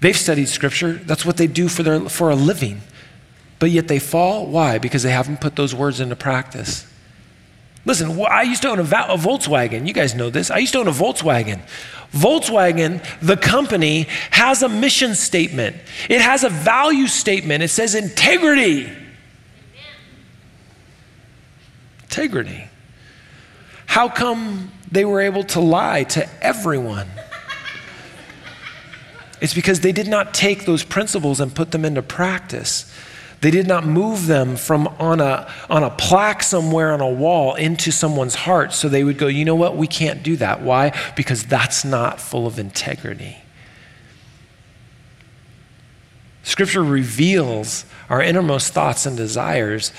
They've 0.00 0.16
studied 0.16 0.50
Scripture, 0.50 0.92
that's 0.92 1.24
what 1.24 1.38
they 1.38 1.46
do 1.46 1.68
for, 1.68 1.82
their, 1.82 2.00
for 2.00 2.28
a 2.28 2.36
living. 2.36 2.82
But 3.58 3.70
yet 3.70 3.88
they 3.88 3.98
fall. 3.98 4.46
Why? 4.46 4.76
Because 4.76 5.04
they 5.04 5.12
haven't 5.12 5.40
put 5.40 5.56
those 5.56 5.74
words 5.74 6.00
into 6.00 6.16
practice. 6.16 6.86
Listen, 7.84 8.20
I 8.20 8.42
used 8.42 8.62
to 8.62 8.68
own 8.68 8.78
a, 8.78 8.84
Volkswagen. 8.84 9.86
You 9.88 9.92
guys 9.92 10.14
know 10.14 10.30
this. 10.30 10.50
I 10.50 10.58
used 10.58 10.72
to 10.74 10.78
own 10.78 10.88
a 10.88 10.92
Volkswagen. 10.92 11.60
Volkswagen, 12.12 13.04
the 13.20 13.36
company, 13.36 14.06
has 14.30 14.62
a 14.62 14.68
mission 14.68 15.14
statement, 15.14 15.76
it 16.08 16.20
has 16.20 16.44
a 16.44 16.48
value 16.48 17.06
statement. 17.06 17.62
It 17.62 17.68
says 17.68 17.94
integrity. 17.94 18.92
Integrity. 22.04 22.64
How 23.86 24.08
come 24.08 24.70
they 24.90 25.04
were 25.04 25.20
able 25.20 25.44
to 25.44 25.60
lie 25.60 26.04
to 26.04 26.44
everyone? 26.44 27.08
It's 29.40 29.54
because 29.54 29.80
they 29.80 29.92
did 29.92 30.06
not 30.06 30.32
take 30.32 30.66
those 30.66 30.84
principles 30.84 31.40
and 31.40 31.52
put 31.52 31.72
them 31.72 31.84
into 31.84 32.00
practice. 32.00 32.92
They 33.42 33.50
did 33.50 33.66
not 33.66 33.84
move 33.84 34.28
them 34.28 34.54
from 34.54 34.86
on 35.00 35.20
a, 35.20 35.52
on 35.68 35.82
a 35.82 35.90
plaque 35.90 36.44
somewhere 36.44 36.92
on 36.92 37.00
a 37.00 37.10
wall 37.10 37.56
into 37.56 37.90
someone's 37.90 38.36
heart 38.36 38.72
so 38.72 38.88
they 38.88 39.02
would 39.02 39.18
go, 39.18 39.26
you 39.26 39.44
know 39.44 39.56
what, 39.56 39.76
we 39.76 39.88
can't 39.88 40.22
do 40.22 40.36
that. 40.36 40.62
Why? 40.62 40.96
Because 41.16 41.44
that's 41.44 41.84
not 41.84 42.20
full 42.20 42.46
of 42.46 42.60
integrity. 42.60 43.36
Scripture 46.44 46.84
reveals 46.84 47.84
our 48.08 48.22
innermost 48.22 48.72
thoughts 48.72 49.06
and 49.06 49.16
desires, 49.16 49.92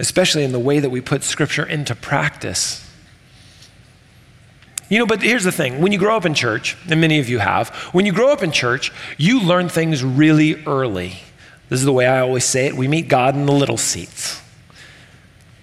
especially 0.00 0.42
in 0.42 0.50
the 0.50 0.58
way 0.58 0.80
that 0.80 0.90
we 0.90 1.00
put 1.00 1.22
Scripture 1.22 1.64
into 1.64 1.94
practice. 1.94 2.84
You 4.88 4.98
know, 4.98 5.06
but 5.06 5.22
here's 5.22 5.44
the 5.44 5.52
thing 5.52 5.80
when 5.80 5.92
you 5.92 5.98
grow 5.98 6.16
up 6.16 6.24
in 6.24 6.34
church, 6.34 6.76
and 6.90 7.00
many 7.00 7.20
of 7.20 7.28
you 7.28 7.38
have, 7.38 7.68
when 7.92 8.06
you 8.06 8.12
grow 8.12 8.32
up 8.32 8.42
in 8.42 8.50
church, 8.50 8.92
you 9.18 9.40
learn 9.40 9.68
things 9.68 10.02
really 10.02 10.64
early. 10.66 11.14
This 11.72 11.80
is 11.80 11.86
the 11.86 11.92
way 11.94 12.04
I 12.04 12.20
always 12.20 12.44
say 12.44 12.66
it 12.66 12.76
we 12.76 12.86
meet 12.86 13.08
God 13.08 13.34
in 13.34 13.46
the 13.46 13.52
little 13.52 13.78
seats. 13.78 14.42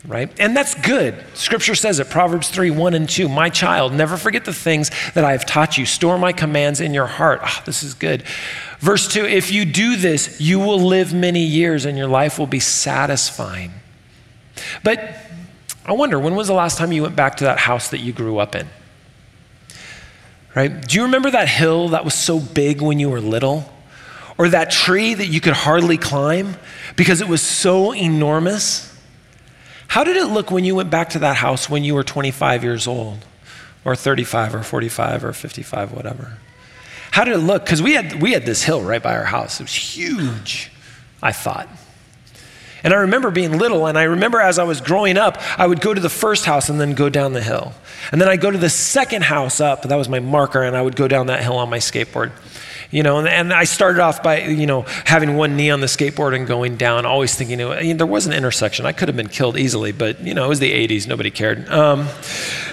Right? 0.08 0.32
And 0.40 0.58
that's 0.58 0.74
good. 0.74 1.24
Scripture 1.36 1.76
says 1.76 2.00
it, 2.00 2.10
Proverbs 2.10 2.50
3 2.50 2.72
1 2.72 2.96
and 2.96 3.08
2. 3.08 3.30
My 3.30 3.50
child, 3.50 3.94
never 3.94 4.18
forget 4.18 4.44
the 4.44 4.52
things 4.52 4.90
that 5.14 5.24
I 5.24 5.34
have 5.34 5.46
taught 5.46 5.78
you. 5.78 5.86
Store 5.86 6.18
my 6.18 6.34
commands 6.34 6.82
in 6.82 6.96
your 6.96 7.06
heart. 7.06 7.42
Oh, 7.44 7.62
this 7.64 7.84
is 7.84 7.94
good. 7.94 8.24
Verse 8.80 9.08
2 9.14 9.24
If 9.24 9.52
you 9.52 9.66
do 9.66 9.98
this, 9.98 10.42
you 10.42 10.58
will 10.58 10.80
live 10.80 11.14
many 11.14 11.44
years 11.44 11.86
and 11.86 11.96
your 11.96 12.08
life 12.08 12.40
will 12.40 12.48
be 12.48 12.60
satisfying. 12.60 13.72
But 14.84 15.16
I 15.86 15.92
wonder, 15.92 16.18
when 16.18 16.34
was 16.34 16.48
the 16.48 16.56
last 16.56 16.80
time 16.80 16.92
you 16.92 17.04
went 17.04 17.16
back 17.16 17.36
to 17.36 17.44
that 17.44 17.60
house 17.60 17.90
that 17.90 18.00
you 18.00 18.14
grew 18.14 18.40
up 18.40 18.56
in? 18.56 18.68
right? 20.56 20.88
Do 20.88 20.98
you 20.98 21.04
remember 21.04 21.30
that 21.30 21.48
hill 21.48 21.90
that 21.90 22.04
was 22.04 22.16
so 22.16 22.40
big 22.40 22.82
when 22.82 22.98
you 22.98 23.12
were 23.12 23.22
little? 23.22 23.72
Or 24.40 24.48
that 24.50 24.72
tree 24.72 25.14
that 25.14 25.28
you 25.28 25.42
could 25.42 25.54
hardly 25.54 25.98
climb 25.98 26.56
because 26.96 27.22
it 27.22 27.28
was 27.28 27.42
so 27.42 27.94
enormous? 27.94 28.98
How 29.90 30.04
did 30.04 30.16
it 30.16 30.28
look 30.28 30.50
when 30.50 30.64
you 30.64 30.76
went 30.76 30.90
back 30.90 31.10
to 31.10 31.20
that 31.20 31.36
house 31.36 31.70
when 31.70 31.84
you 31.84 31.94
were 31.94 32.04
25 32.04 32.64
years 32.64 32.88
old, 32.88 33.26
or 33.84 33.96
35, 33.96 34.56
or 34.56 34.64
45, 34.64 35.26
or 35.26 35.34
55, 35.34 35.92
whatever? 35.92 36.38
How 37.12 37.26
did 37.26 37.34
it 37.34 37.40
look? 37.40 37.66
Because 37.66 37.82
we 37.82 37.94
had, 37.94 38.22
we 38.22 38.32
had 38.32 38.46
this 38.46 38.64
hill 38.64 38.82
right 38.82 39.04
by 39.04 39.16
our 39.16 39.26
house. 39.26 39.60
It 39.60 39.64
was 39.64 39.74
huge, 39.74 40.72
I 41.22 41.34
thought. 41.34 41.68
And 42.84 42.94
I 42.94 42.98
remember 42.98 43.32
being 43.32 43.58
little, 43.58 43.88
and 43.88 43.98
I 43.98 44.04
remember 44.04 44.40
as 44.40 44.58
I 44.58 44.64
was 44.64 44.80
growing 44.80 45.18
up, 45.18 45.38
I 45.60 45.68
would 45.68 45.82
go 45.82 45.94
to 45.94 46.00
the 46.00 46.10
first 46.10 46.46
house 46.46 46.70
and 46.70 46.80
then 46.80 46.94
go 46.94 47.10
down 47.10 47.34
the 47.34 47.42
hill. 47.42 47.74
And 48.12 48.22
then 48.22 48.30
I'd 48.30 48.40
go 48.40 48.52
to 48.52 48.58
the 48.58 48.70
second 48.70 49.26
house 49.26 49.60
up, 49.60 49.84
that 49.84 49.96
was 49.96 50.08
my 50.08 50.20
marker, 50.20 50.64
and 50.64 50.78
I 50.78 50.82
would 50.82 50.96
go 50.96 51.08
down 51.08 51.28
that 51.28 51.44
hill 51.44 51.58
on 51.58 51.70
my 51.70 51.80
skateboard. 51.80 52.32
You 52.92 53.04
know, 53.04 53.20
and, 53.20 53.28
and 53.28 53.54
I 53.54 53.66
started 53.66 54.02
off 54.02 54.24
by, 54.24 54.46
you 54.46 54.66
know, 54.66 54.82
having 55.06 55.36
one 55.36 55.56
knee 55.56 55.70
on 55.70 55.80
the 55.80 55.86
skateboard 55.86 56.36
and 56.36 56.48
going 56.48 56.76
down, 56.76 57.06
always 57.06 57.36
thinking, 57.36 57.60
you 57.60 57.68
know, 57.68 57.94
there 57.94 58.08
was 58.08 58.26
an 58.26 58.34
intersection. 58.34 58.88
I 58.88 58.94
could 58.94 59.10
have 59.10 59.18
been 59.18 59.30
killed 59.30 59.58
easily, 59.58 59.92
but, 59.92 60.20
you 60.22 60.34
know, 60.34 60.46
it 60.46 60.50
was 60.50 60.60
the 60.60 60.72
80s. 60.72 61.08
Nobody 61.08 61.30
cared. 61.30 61.70
Um, 61.70 62.08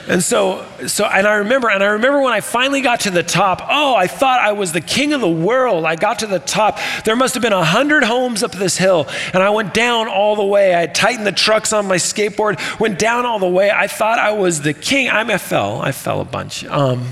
and 0.09 0.23
so, 0.23 0.67
so, 0.87 1.05
and 1.05 1.27
I 1.27 1.35
remember, 1.35 1.69
and 1.69 1.83
I 1.83 1.89
remember 1.89 2.23
when 2.23 2.33
I 2.33 2.41
finally 2.41 2.81
got 2.81 3.01
to 3.01 3.11
the 3.11 3.23
top, 3.23 3.61
oh, 3.69 3.95
I 3.95 4.07
thought 4.07 4.41
I 4.41 4.53
was 4.53 4.73
the 4.73 4.81
king 4.81 5.13
of 5.13 5.21
the 5.21 5.29
world. 5.29 5.85
I 5.85 5.97
got 5.97 6.21
to 6.21 6.27
the 6.27 6.39
top. 6.39 6.79
There 7.05 7.17
must 7.17 7.35
have 7.35 7.43
been 7.43 7.53
a 7.53 7.65
hundred 7.65 8.03
homes 8.03 8.43
up 8.43 8.53
this 8.53 8.79
hill. 8.79 9.07
And 9.35 9.43
I 9.43 9.51
went 9.51 9.75
down 9.75 10.09
all 10.09 10.35
the 10.35 10.45
way. 10.45 10.75
I 10.75 10.87
tightened 10.87 11.27
the 11.27 11.33
trucks 11.33 11.75
on 11.75 11.87
my 11.87 11.97
skateboard, 11.97 12.81
went 12.81 12.99
down 12.99 13.27
all 13.27 13.39
the 13.39 13.49
way. 13.49 13.71
I 13.71 13.87
thought 13.87 14.19
I 14.19 14.31
was 14.31 14.63
the 14.63 14.73
king. 14.73 15.11
I, 15.11 15.25
mean, 15.25 15.33
I 15.33 15.39
fell. 15.39 15.83
I 15.83 15.93
fell 15.93 16.23
a 16.23 16.25
bunch. 16.25 16.65
Um, 16.65 17.09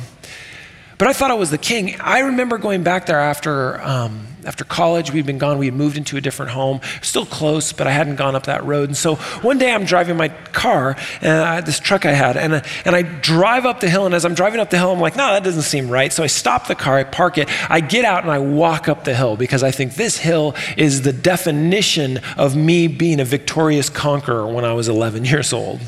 but 0.99 1.09
I 1.09 1.13
thought 1.13 1.31
I 1.31 1.35
was 1.35 1.51
the 1.51 1.59
king. 1.59 2.01
I 2.01 2.21
remember 2.21 2.59
going 2.59 2.83
back 2.83 3.07
there 3.07 3.19
after, 3.19 3.81
um, 3.83 4.27
after 4.47 4.65
college. 4.65 5.13
We'd 5.13 5.27
been 5.27 5.39
gone. 5.39 5.59
We 5.59 5.67
had 5.67 5.75
moved 5.75 5.97
into 5.97 6.17
a 6.17 6.21
different 6.21 6.53
home. 6.53 6.81
Still 7.03 7.27
close, 7.27 7.73
but 7.73 7.87
I 7.87 7.91
hadn't 7.91 8.17
gone 8.17 8.35
up 8.35 8.45
that 8.45 8.65
road. 8.65 8.89
And 8.89 8.97
so 8.97 9.17
one 9.17 9.59
day 9.59 9.73
I'm 9.73 9.85
driving 9.85 10.17
my 10.17 10.29
car, 10.29 10.97
and 11.21 11.33
I 11.33 11.55
had 11.55 11.67
this 11.67 11.81
truck 11.81 12.07
I 12.07 12.13
had, 12.13 12.37
and, 12.37 12.63
and 12.85 12.97
I 12.97 13.03
drive 13.03 13.67
up 13.67 13.81
the 13.81 13.91
hill. 13.91 14.07
And 14.07 14.15
as 14.15 14.25
I'm 14.25 14.35
driving 14.35 14.61
up 14.61 14.71
the 14.71 14.79
hill, 14.79 14.93
I'm 14.93 15.01
like, 15.01 15.17
no, 15.17 15.33
that 15.33 15.45
doesn't 15.45 15.63
seem 15.63 15.89
right. 15.89 16.13
So 16.13 16.23
I 16.23 16.27
stop 16.27 16.67
the 16.67 16.75
car, 16.75 16.99
I 16.99 17.05
park 17.05 17.39
it, 17.39 17.49
I 17.71 17.81
get 17.81 18.05
out, 18.05 18.23
and 18.23 18.31
I 18.31 18.39
walk 18.39 18.89
up 18.89 19.05
the 19.05 19.15
hill 19.15 19.37
because 19.37 19.63
I 19.63 19.71
think 19.71 19.95
this 19.95 20.19
hill 20.19 20.55
is 20.77 21.03
the 21.03 21.13
definition 21.13 22.21
of 22.37 22.57
me 22.57 22.87
being 22.87 23.21
a 23.21 23.25
victorious 23.25 23.89
conqueror 23.89 24.47
when 24.47 24.65
I 24.65 24.73
was 24.73 24.89
11 24.89 25.25
years 25.25 25.53
old. 25.53 25.81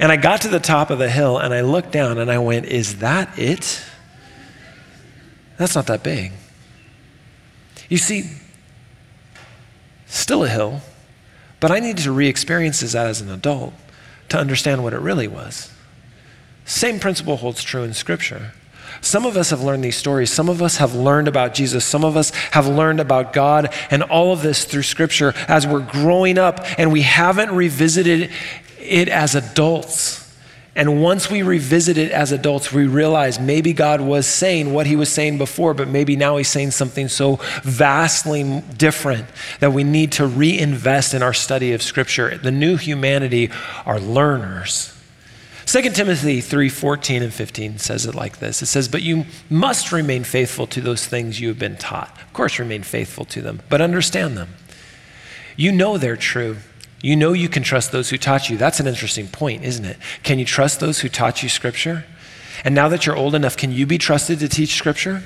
And 0.00 0.12
I 0.12 0.16
got 0.16 0.42
to 0.42 0.48
the 0.48 0.60
top 0.60 0.90
of 0.90 0.98
the 0.98 1.10
hill 1.10 1.38
and 1.38 1.52
I 1.52 1.62
looked 1.62 1.90
down 1.90 2.18
and 2.18 2.30
I 2.30 2.38
went, 2.38 2.66
Is 2.66 2.98
that 2.98 3.36
it? 3.36 3.84
That's 5.58 5.74
not 5.74 5.86
that 5.88 6.02
big. 6.02 6.32
You 7.88 7.98
see, 7.98 8.30
still 10.06 10.44
a 10.44 10.48
hill, 10.48 10.80
but 11.60 11.70
I 11.70 11.80
needed 11.80 12.04
to 12.04 12.12
re 12.12 12.28
experience 12.28 12.80
that 12.80 13.06
as 13.06 13.20
an 13.20 13.30
adult 13.30 13.74
to 14.28 14.38
understand 14.38 14.82
what 14.82 14.92
it 14.92 15.00
really 15.00 15.28
was. 15.28 15.70
Same 16.64 17.00
principle 17.00 17.38
holds 17.38 17.62
true 17.62 17.82
in 17.82 17.94
Scripture. 17.94 18.52
Some 19.00 19.24
of 19.24 19.36
us 19.36 19.50
have 19.50 19.62
learned 19.62 19.84
these 19.84 19.96
stories. 19.96 20.30
Some 20.30 20.48
of 20.48 20.60
us 20.60 20.78
have 20.78 20.94
learned 20.94 21.28
about 21.28 21.54
Jesus. 21.54 21.84
Some 21.84 22.04
of 22.04 22.16
us 22.16 22.30
have 22.52 22.66
learned 22.66 23.00
about 23.00 23.32
God 23.32 23.72
and 23.90 24.02
all 24.02 24.32
of 24.32 24.42
this 24.42 24.64
through 24.64 24.82
Scripture 24.82 25.34
as 25.46 25.66
we're 25.66 25.80
growing 25.80 26.36
up 26.36 26.64
and 26.78 26.92
we 26.92 27.02
haven't 27.02 27.52
revisited 27.52 28.30
it 28.80 29.08
as 29.08 29.34
adults. 29.34 30.27
And 30.78 31.02
once 31.02 31.28
we 31.28 31.42
revisit 31.42 31.98
it 31.98 32.12
as 32.12 32.30
adults, 32.30 32.72
we 32.72 32.86
realize 32.86 33.40
maybe 33.40 33.72
God 33.72 34.00
was 34.00 34.28
saying 34.28 34.72
what 34.72 34.86
he 34.86 34.94
was 34.94 35.10
saying 35.10 35.36
before, 35.36 35.74
but 35.74 35.88
maybe 35.88 36.14
now 36.14 36.36
he's 36.36 36.46
saying 36.46 36.70
something 36.70 37.08
so 37.08 37.40
vastly 37.64 38.62
different 38.76 39.26
that 39.58 39.72
we 39.72 39.82
need 39.82 40.12
to 40.12 40.26
reinvest 40.28 41.14
in 41.14 41.22
our 41.24 41.34
study 41.34 41.72
of 41.72 41.82
Scripture. 41.82 42.38
The 42.38 42.52
new 42.52 42.76
humanity 42.76 43.50
are 43.86 43.98
learners. 43.98 44.94
2 45.66 45.82
Timothy 45.90 46.40
3:14 46.40 47.24
and 47.24 47.34
15 47.34 47.78
says 47.78 48.06
it 48.06 48.14
like 48.14 48.38
this 48.38 48.62
It 48.62 48.66
says, 48.66 48.86
But 48.86 49.02
you 49.02 49.26
must 49.50 49.90
remain 49.90 50.22
faithful 50.22 50.68
to 50.68 50.80
those 50.80 51.04
things 51.04 51.40
you 51.40 51.48
have 51.48 51.58
been 51.58 51.76
taught. 51.76 52.16
Of 52.22 52.32
course, 52.32 52.60
remain 52.60 52.84
faithful 52.84 53.24
to 53.24 53.42
them, 53.42 53.62
but 53.68 53.80
understand 53.80 54.36
them. 54.36 54.54
You 55.56 55.72
know 55.72 55.98
they're 55.98 56.16
true 56.16 56.58
you 57.00 57.16
know 57.16 57.32
you 57.32 57.48
can 57.48 57.62
trust 57.62 57.92
those 57.92 58.10
who 58.10 58.18
taught 58.18 58.50
you. 58.50 58.56
That's 58.56 58.80
an 58.80 58.86
interesting 58.86 59.28
point, 59.28 59.64
isn't 59.64 59.84
it? 59.84 59.96
Can 60.22 60.38
you 60.38 60.44
trust 60.44 60.80
those 60.80 61.00
who 61.00 61.08
taught 61.08 61.42
you 61.42 61.48
Scripture? 61.48 62.04
And 62.64 62.74
now 62.74 62.88
that 62.88 63.06
you're 63.06 63.16
old 63.16 63.34
enough, 63.34 63.56
can 63.56 63.70
you 63.70 63.86
be 63.86 63.98
trusted 63.98 64.40
to 64.40 64.48
teach 64.48 64.74
Scripture? 64.74 65.22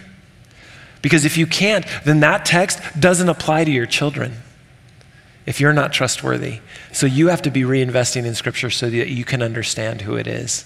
Because 1.00 1.24
if 1.24 1.36
you 1.36 1.46
can't, 1.46 1.84
then 2.04 2.20
that 2.20 2.44
text 2.44 2.78
doesn't 2.98 3.28
apply 3.28 3.64
to 3.64 3.70
your 3.70 3.86
children 3.86 4.34
if 5.46 5.60
you're 5.60 5.72
not 5.72 5.92
trustworthy. 5.92 6.60
So 6.92 7.06
you 7.06 7.28
have 7.28 7.42
to 7.42 7.50
be 7.50 7.62
reinvesting 7.62 8.24
in 8.24 8.34
Scripture 8.34 8.70
so 8.70 8.88
that 8.90 9.08
you 9.08 9.24
can 9.24 9.42
understand 9.42 10.02
who 10.02 10.16
it 10.16 10.26
is. 10.26 10.64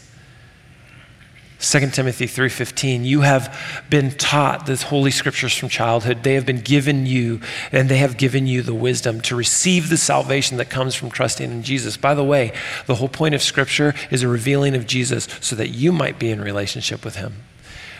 2 1.58 1.90
Timothy 1.90 2.26
3:15 2.26 3.04
you 3.04 3.22
have 3.22 3.82
been 3.88 4.10
taught 4.10 4.66
the 4.66 4.76
holy 4.76 5.10
scriptures 5.10 5.56
from 5.56 5.70
childhood. 5.70 6.22
They 6.22 6.34
have 6.34 6.44
been 6.44 6.60
given 6.60 7.06
you 7.06 7.40
and 7.72 7.88
they 7.88 7.96
have 7.96 8.18
given 8.18 8.46
you 8.46 8.60
the 8.60 8.74
wisdom 8.74 9.22
to 9.22 9.34
receive 9.34 9.88
the 9.88 9.96
salvation 9.96 10.58
that 10.58 10.68
comes 10.68 10.94
from 10.94 11.10
trusting 11.10 11.50
in 11.50 11.62
Jesus. 11.62 11.96
By 11.96 12.14
the 12.14 12.24
way 12.24 12.52
the 12.84 12.96
whole 12.96 13.08
point 13.08 13.34
of 13.34 13.42
scripture 13.42 13.94
is 14.10 14.22
a 14.22 14.28
revealing 14.28 14.74
of 14.74 14.86
Jesus 14.86 15.28
so 15.40 15.56
that 15.56 15.70
you 15.70 15.92
might 15.92 16.18
be 16.18 16.30
in 16.30 16.42
relationship 16.42 17.04
with 17.04 17.16
him. 17.16 17.36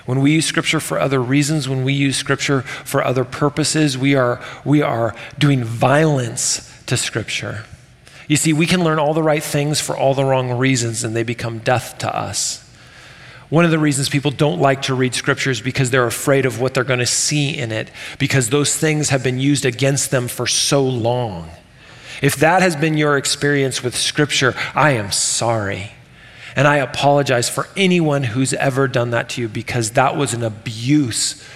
When 0.05 0.21
we 0.21 0.33
use 0.33 0.47
scripture 0.47 0.79
for 0.79 1.01
other 1.01 1.21
reasons 1.21 1.67
when 1.67 1.83
we 1.83 1.95
use 1.95 2.17
scripture 2.17 2.61
for 2.61 3.03
other 3.03 3.25
purposes 3.25 3.97
we 3.97 4.15
are 4.15 4.39
we 4.67 4.83
are 4.83 5.15
doing 5.39 5.65
violence 5.65 6.71
to 6.85 6.99
scripture. 6.99 7.65
You 8.29 8.37
see 8.37 8.53
we 8.53 8.67
can 8.67 8.85
learn 8.85 8.99
all 8.99 9.15
the 9.15 9.23
right 9.23 9.43
things 9.43 9.81
for 9.81 9.97
all 9.97 10.13
the 10.13 10.27
wrong 10.27 10.53
reasons 10.59 11.03
and 11.03 11.17
they 11.17 11.23
become 11.23 11.61
death 11.61 11.97
to 11.99 12.15
us 12.15 12.66
one 13.49 13.65
of 13.65 13.71
the 13.71 13.79
reasons 13.79 14.09
people 14.09 14.31
don't 14.31 14.61
like 14.61 14.83
to 14.83 14.95
read 14.95 15.15
scriptures 15.15 15.61
because 15.61 15.91
they're 15.91 16.07
afraid 16.07 16.47
of 16.47 16.61
what 16.61 16.75
they're 16.75 16.85
going 16.85 16.99
to 16.99 17.07
see 17.07 17.57
in 17.57 17.71
it, 17.71 17.91
because 18.19 18.51
those 18.51 18.77
things 18.77 19.11
have 19.11 19.23
been 19.23 19.39
used 19.39 19.65
against 19.65 20.11
them 20.11 20.27
for 20.27 20.47
so 20.47 20.83
long. 20.83 21.51
If 22.23 22.37
that 22.37 22.63
has 22.63 22.75
been 22.75 22.97
your 22.97 23.17
experience 23.17 23.83
with 23.83 23.97
scripture, 23.97 24.55
I 24.75 24.93
am 24.93 25.13
sorry. 25.13 25.93
And 26.57 26.67
I 26.67 26.77
apologize 26.77 27.49
for 27.49 27.69
anyone 27.77 28.25
who's 28.25 28.55
ever 28.55 28.89
done 28.89 29.11
that 29.11 29.29
to 29.31 29.43
you 29.43 29.49
because 29.49 29.91
that 29.93 30.17
was 30.17 30.33
an 30.33 30.43
abuse 30.43 31.47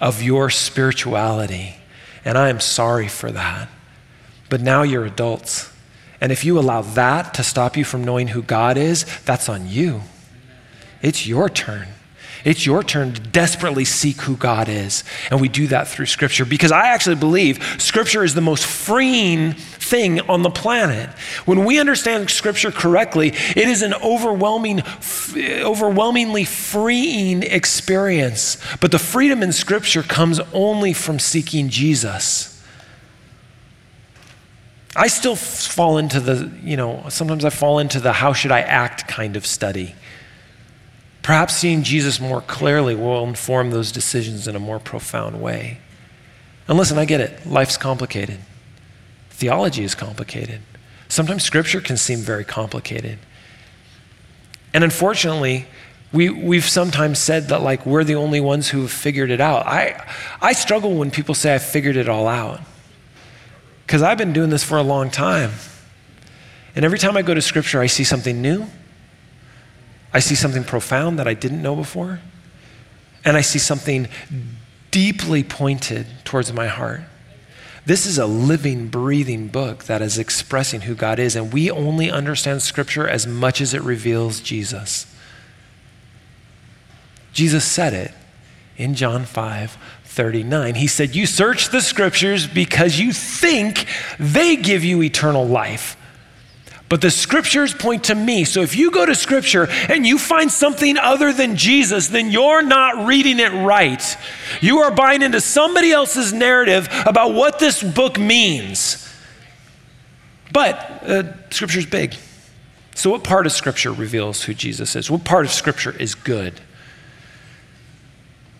of 0.00 0.22
your 0.22 0.50
spirituality. 0.50 1.76
And 2.24 2.38
I 2.38 2.48
am 2.48 2.60
sorry 2.60 3.08
for 3.08 3.32
that. 3.32 3.68
But 4.48 4.60
now 4.60 4.82
you're 4.82 5.04
adults. 5.04 5.72
And 6.20 6.30
if 6.30 6.44
you 6.44 6.58
allow 6.58 6.82
that 6.82 7.34
to 7.34 7.42
stop 7.42 7.76
you 7.76 7.84
from 7.84 8.04
knowing 8.04 8.28
who 8.28 8.42
God 8.42 8.76
is, 8.76 9.04
that's 9.24 9.48
on 9.48 9.68
you. 9.68 10.02
It's 11.02 11.26
your 11.26 11.48
turn. 11.48 11.88
It's 12.44 12.64
your 12.64 12.84
turn 12.84 13.12
to 13.12 13.20
desperately 13.20 13.84
seek 13.84 14.20
who 14.20 14.36
God 14.36 14.68
is. 14.68 15.02
And 15.32 15.40
we 15.40 15.48
do 15.48 15.66
that 15.66 15.88
through 15.88 16.06
Scripture 16.06 16.44
because 16.44 16.70
I 16.70 16.88
actually 16.88 17.16
believe 17.16 17.60
Scripture 17.82 18.22
is 18.22 18.34
the 18.34 18.40
most 18.40 18.64
freeing 18.64 19.54
thing 19.54 20.20
on 20.20 20.42
the 20.42 20.50
planet. 20.50 21.10
When 21.44 21.64
we 21.64 21.80
understand 21.80 22.30
Scripture 22.30 22.70
correctly, 22.70 23.30
it 23.30 23.68
is 23.68 23.82
an 23.82 23.94
overwhelming, 23.94 24.82
overwhelmingly 25.36 26.44
freeing 26.44 27.42
experience. 27.42 28.58
But 28.80 28.92
the 28.92 29.00
freedom 29.00 29.42
in 29.42 29.52
Scripture 29.52 30.04
comes 30.04 30.38
only 30.52 30.92
from 30.92 31.18
seeking 31.18 31.68
Jesus. 31.68 32.52
I 34.94 35.08
still 35.08 35.34
fall 35.34 35.98
into 35.98 36.20
the, 36.20 36.50
you 36.62 36.76
know, 36.76 37.06
sometimes 37.08 37.44
I 37.44 37.50
fall 37.50 37.80
into 37.80 37.98
the 37.98 38.12
how 38.12 38.32
should 38.32 38.52
I 38.52 38.60
act 38.60 39.08
kind 39.08 39.36
of 39.36 39.44
study. 39.44 39.96
Perhaps 41.26 41.56
seeing 41.56 41.82
Jesus 41.82 42.20
more 42.20 42.40
clearly 42.40 42.94
will 42.94 43.24
inform 43.24 43.70
those 43.70 43.90
decisions 43.90 44.46
in 44.46 44.54
a 44.54 44.60
more 44.60 44.78
profound 44.78 45.42
way. 45.42 45.80
And 46.68 46.78
listen, 46.78 46.98
I 46.98 47.04
get 47.04 47.20
it. 47.20 47.44
Life's 47.44 47.76
complicated. 47.76 48.38
Theology 49.30 49.82
is 49.82 49.96
complicated. 49.96 50.60
Sometimes 51.08 51.42
scripture 51.42 51.80
can 51.80 51.96
seem 51.96 52.20
very 52.20 52.44
complicated. 52.44 53.18
And 54.72 54.84
unfortunately, 54.84 55.66
We, 56.12 56.30
we've 56.30 56.68
sometimes 56.68 57.18
said 57.18 57.48
that 57.48 57.62
like 57.62 57.84
we're 57.84 58.04
the 58.04 58.14
only 58.14 58.40
ones 58.40 58.70
who 58.70 58.82
have 58.82 58.92
figured 58.92 59.30
it 59.30 59.40
out. 59.40 59.66
I, 59.66 60.00
I 60.40 60.52
struggle 60.54 60.94
when 60.94 61.10
people 61.10 61.34
say 61.34 61.52
I 61.52 61.58
figured 61.58 61.96
it 61.96 62.08
all 62.08 62.28
out 62.28 62.60
because 63.84 64.02
I've 64.02 64.16
been 64.16 64.32
doing 64.32 64.50
this 64.50 64.62
for 64.62 64.78
a 64.78 64.82
long 64.82 65.10
time. 65.10 65.50
And 66.76 66.84
every 66.84 66.98
time 66.98 67.16
I 67.16 67.22
go 67.22 67.34
to 67.34 67.42
scripture, 67.42 67.82
I 67.82 67.88
see 67.88 68.04
something 68.04 68.40
new. 68.40 68.66
I 70.16 70.20
see 70.20 70.34
something 70.34 70.64
profound 70.64 71.18
that 71.18 71.28
I 71.28 71.34
didn't 71.34 71.60
know 71.60 71.76
before. 71.76 72.20
And 73.22 73.36
I 73.36 73.42
see 73.42 73.58
something 73.58 74.08
deeply 74.90 75.44
pointed 75.44 76.06
towards 76.24 76.54
my 76.54 76.68
heart. 76.68 77.02
This 77.84 78.06
is 78.06 78.16
a 78.16 78.24
living, 78.24 78.88
breathing 78.88 79.48
book 79.48 79.84
that 79.84 80.00
is 80.00 80.16
expressing 80.16 80.80
who 80.80 80.94
God 80.94 81.18
is, 81.18 81.36
and 81.36 81.52
we 81.52 81.70
only 81.70 82.10
understand 82.10 82.62
Scripture 82.62 83.06
as 83.06 83.26
much 83.26 83.60
as 83.60 83.74
it 83.74 83.82
reveals 83.82 84.40
Jesus. 84.40 85.06
Jesus 87.34 87.66
said 87.66 87.92
it 87.92 88.14
in 88.78 88.94
John 88.94 89.26
5 89.26 89.76
39. 90.02 90.76
He 90.76 90.86
said, 90.86 91.14
You 91.14 91.26
search 91.26 91.68
the 91.68 91.82
Scriptures 91.82 92.46
because 92.46 92.98
you 92.98 93.12
think 93.12 93.84
they 94.18 94.56
give 94.56 94.82
you 94.82 95.02
eternal 95.02 95.46
life. 95.46 95.94
But 96.88 97.00
the 97.00 97.10
scriptures 97.10 97.74
point 97.74 98.04
to 98.04 98.14
me. 98.14 98.44
So 98.44 98.60
if 98.60 98.76
you 98.76 98.92
go 98.92 99.04
to 99.04 99.14
scripture 99.14 99.66
and 99.88 100.06
you 100.06 100.18
find 100.18 100.50
something 100.50 100.96
other 100.96 101.32
than 101.32 101.56
Jesus, 101.56 102.08
then 102.08 102.30
you're 102.30 102.62
not 102.62 103.06
reading 103.06 103.40
it 103.40 103.52
right. 103.52 104.16
You 104.60 104.78
are 104.78 104.92
buying 104.92 105.22
into 105.22 105.40
somebody 105.40 105.90
else's 105.90 106.32
narrative 106.32 106.88
about 107.04 107.34
what 107.34 107.58
this 107.58 107.82
book 107.82 108.20
means. 108.20 109.02
But 110.52 110.76
uh, 111.02 111.50
scripture's 111.50 111.86
big. 111.86 112.14
So, 112.94 113.10
what 113.10 113.24
part 113.24 113.46
of 113.46 113.52
scripture 113.52 113.92
reveals 113.92 114.44
who 114.44 114.54
Jesus 114.54 114.96
is? 114.96 115.10
What 115.10 115.24
part 115.24 115.44
of 115.44 115.50
scripture 115.50 115.94
is 115.98 116.14
good? 116.14 116.60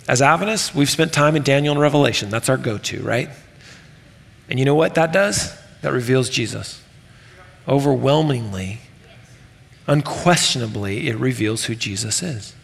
As 0.09 0.21
Adventists, 0.21 0.75
we've 0.75 0.91
spent 0.91 1.13
time 1.13 1.37
in 1.37 1.43
Daniel 1.43 1.73
and 1.73 1.81
Revelation. 1.81 2.29
That's 2.29 2.49
our 2.49 2.57
go 2.57 2.77
to, 2.77 3.03
right? 3.03 3.31
And 4.51 4.59
you 4.59 4.65
know 4.65 4.75
what 4.75 4.97
that 4.97 5.13
does? 5.13 5.57
That 5.83 5.93
reveals 5.93 6.29
Jesus 6.29 6.83
overwhelmingly, 7.69 8.81
unquestionably, 9.87 11.09
it 11.09 11.17
reveals 11.17 11.65
who 11.65 11.75
Jesus 11.75 12.23
is. 12.23 12.55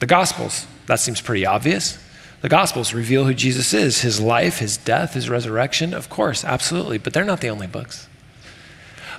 The 0.00 0.06
Gospels, 0.06 0.66
that 0.86 1.00
seems 1.00 1.20
pretty 1.20 1.46
obvious. 1.46 1.98
The 2.40 2.48
Gospels 2.48 2.92
reveal 2.92 3.24
who 3.24 3.34
Jesus 3.34 3.72
is 3.72 4.00
his 4.00 4.20
life, 4.20 4.58
his 4.58 4.76
death, 4.76 5.14
his 5.14 5.30
resurrection, 5.30 5.94
of 5.94 6.10
course, 6.10 6.44
absolutely, 6.44 6.98
but 6.98 7.12
they're 7.12 7.24
not 7.24 7.40
the 7.40 7.50
only 7.50 7.68
books. 7.68 8.08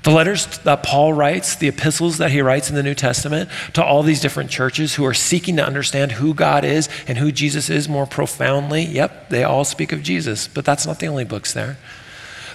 The 0.03 0.11
letters 0.11 0.45
that 0.59 0.83
Paul 0.83 1.13
writes, 1.13 1.55
the 1.55 1.69
epistles 1.69 2.17
that 2.17 2.31
he 2.31 2.41
writes 2.41 2.69
in 2.69 2.75
the 2.75 2.83
New 2.83 2.93
Testament 2.93 3.49
to 3.71 3.83
all 3.83 4.03
these 4.03 4.19
different 4.19 4.49
churches 4.49 4.95
who 4.95 5.05
are 5.05 5.13
seeking 5.13 5.55
to 5.55 5.65
understand 5.65 6.13
who 6.13 6.33
God 6.33 6.65
is 6.65 6.89
and 7.07 7.17
who 7.17 7.31
Jesus 7.31 7.69
is 7.69 7.87
more 7.87 8.05
profoundly, 8.05 8.83
yep, 8.83 9.29
they 9.29 9.45
all 9.45 9.63
speak 9.63 9.93
of 9.93 10.03
Jesus, 10.03 10.49
but 10.49 10.65
that's 10.65 10.85
not 10.85 10.99
the 10.99 11.07
only 11.07 11.23
books 11.23 11.53
there. 11.53 11.77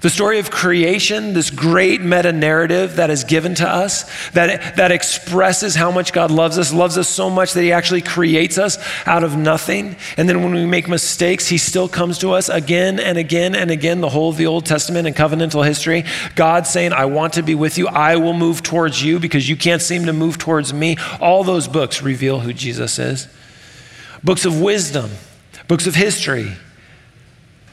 The 0.00 0.10
story 0.10 0.38
of 0.38 0.50
creation, 0.50 1.34
this 1.34 1.50
great 1.50 2.00
meta 2.00 2.32
narrative 2.32 2.96
that 2.96 3.10
is 3.10 3.24
given 3.24 3.56
to 3.56 3.68
us, 3.68 4.04
that, 4.30 4.76
that 4.76 4.92
expresses 4.92 5.74
how 5.74 5.90
much 5.90 6.12
God 6.12 6.30
loves 6.30 6.56
us, 6.56 6.72
loves 6.72 6.96
us 6.96 7.08
so 7.08 7.28
much 7.28 7.52
that 7.54 7.62
He 7.62 7.72
actually 7.72 8.02
creates 8.02 8.58
us 8.58 8.78
out 9.06 9.24
of 9.24 9.36
nothing. 9.36 9.96
And 10.16 10.28
then 10.28 10.42
when 10.42 10.54
we 10.54 10.66
make 10.66 10.88
mistakes, 10.88 11.48
He 11.48 11.58
still 11.58 11.88
comes 11.88 12.18
to 12.18 12.32
us 12.32 12.48
again 12.48 13.00
and 13.00 13.18
again 13.18 13.56
and 13.56 13.70
again, 13.70 14.00
the 14.00 14.08
whole 14.08 14.30
of 14.30 14.36
the 14.36 14.46
Old 14.46 14.66
Testament 14.66 15.08
and 15.08 15.16
covenantal 15.16 15.66
history. 15.66 16.04
God 16.36 16.66
saying, 16.66 16.92
I 16.92 17.06
want 17.06 17.32
to 17.34 17.42
be 17.42 17.56
with 17.56 17.76
you. 17.76 17.88
I 17.88 18.16
will 18.16 18.34
move 18.34 18.62
towards 18.62 19.02
you 19.02 19.18
because 19.18 19.48
you 19.48 19.56
can't 19.56 19.82
seem 19.82 20.06
to 20.06 20.12
move 20.12 20.38
towards 20.38 20.72
me. 20.72 20.96
All 21.20 21.42
those 21.42 21.66
books 21.66 22.02
reveal 22.02 22.40
who 22.40 22.52
Jesus 22.52 22.98
is. 23.00 23.26
Books 24.22 24.44
of 24.44 24.60
wisdom, 24.60 25.10
books 25.66 25.86
of 25.86 25.94
history, 25.94 26.52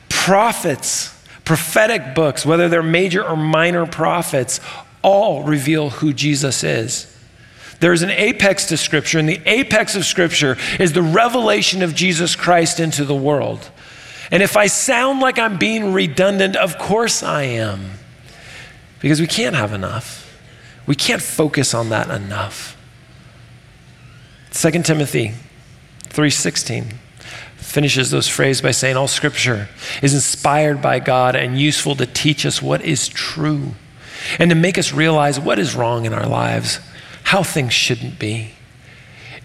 prophets 0.10 1.15
prophetic 1.46 2.16
books, 2.16 2.46
whether 2.46 2.68
they're 2.68 2.84
major 2.84 3.24
or 3.24 3.38
minor 3.38 3.86
prophets, 3.86 4.60
all 5.02 5.44
reveal 5.44 5.92
who 5.92 6.12
Jesus 6.12 6.64
is. 6.64 7.12
There's 7.80 8.02
an 8.02 8.10
apex 8.10 8.66
to 8.66 8.78
Scripture, 8.78 9.20
and 9.20 9.30
the 9.30 9.42
apex 9.46 9.96
of 9.96 10.06
Scripture 10.06 10.58
is 10.80 10.94
the 10.94 11.02
revelation 11.02 11.84
of 11.84 11.94
Jesus 11.94 12.36
Christ 12.36 12.80
into 12.80 13.06
the 13.06 13.16
world. 13.16 13.70
And 14.32 14.42
if 14.42 14.58
I 14.58 14.68
sound 14.68 15.20
like 15.20 15.38
I'm 15.38 15.58
being 15.58 15.94
redundant, 15.94 16.56
of 16.56 16.78
course 16.78 17.22
I 17.22 17.44
am. 17.44 17.92
Because 19.00 19.22
we 19.22 19.28
can't 19.28 19.56
have 19.56 19.72
enough. 19.72 20.24
We 20.88 20.96
can't 20.96 21.22
focus 21.22 21.74
on 21.74 21.90
that 21.90 22.10
enough. 22.10 22.76
2 24.52 24.84
Timothy 24.84 25.34
3:16 26.10 26.94
finishes 27.76 28.10
those 28.10 28.30
phrases 28.30 28.62
by 28.62 28.72
saying, 28.72 28.96
All 28.96 29.06
scripture 29.06 29.68
is 30.02 30.14
inspired 30.14 30.82
by 30.82 30.98
God 31.00 31.36
and 31.36 31.60
useful 31.60 31.94
to 31.98 32.06
teach 32.06 32.46
us 32.46 32.62
what 32.62 32.82
is 32.82 33.10
true 33.10 33.72
and 34.40 34.50
to 34.50 34.56
make 34.56 34.78
us 34.78 34.94
realize 34.94 35.42
what 35.42 35.60
is 35.60 35.76
wrong 35.76 36.06
in 36.06 36.14
our 36.14 36.26
lives, 36.26 36.80
how 37.26 37.44
things 37.44 37.74
shouldn't 37.74 38.18
be. 38.18 38.52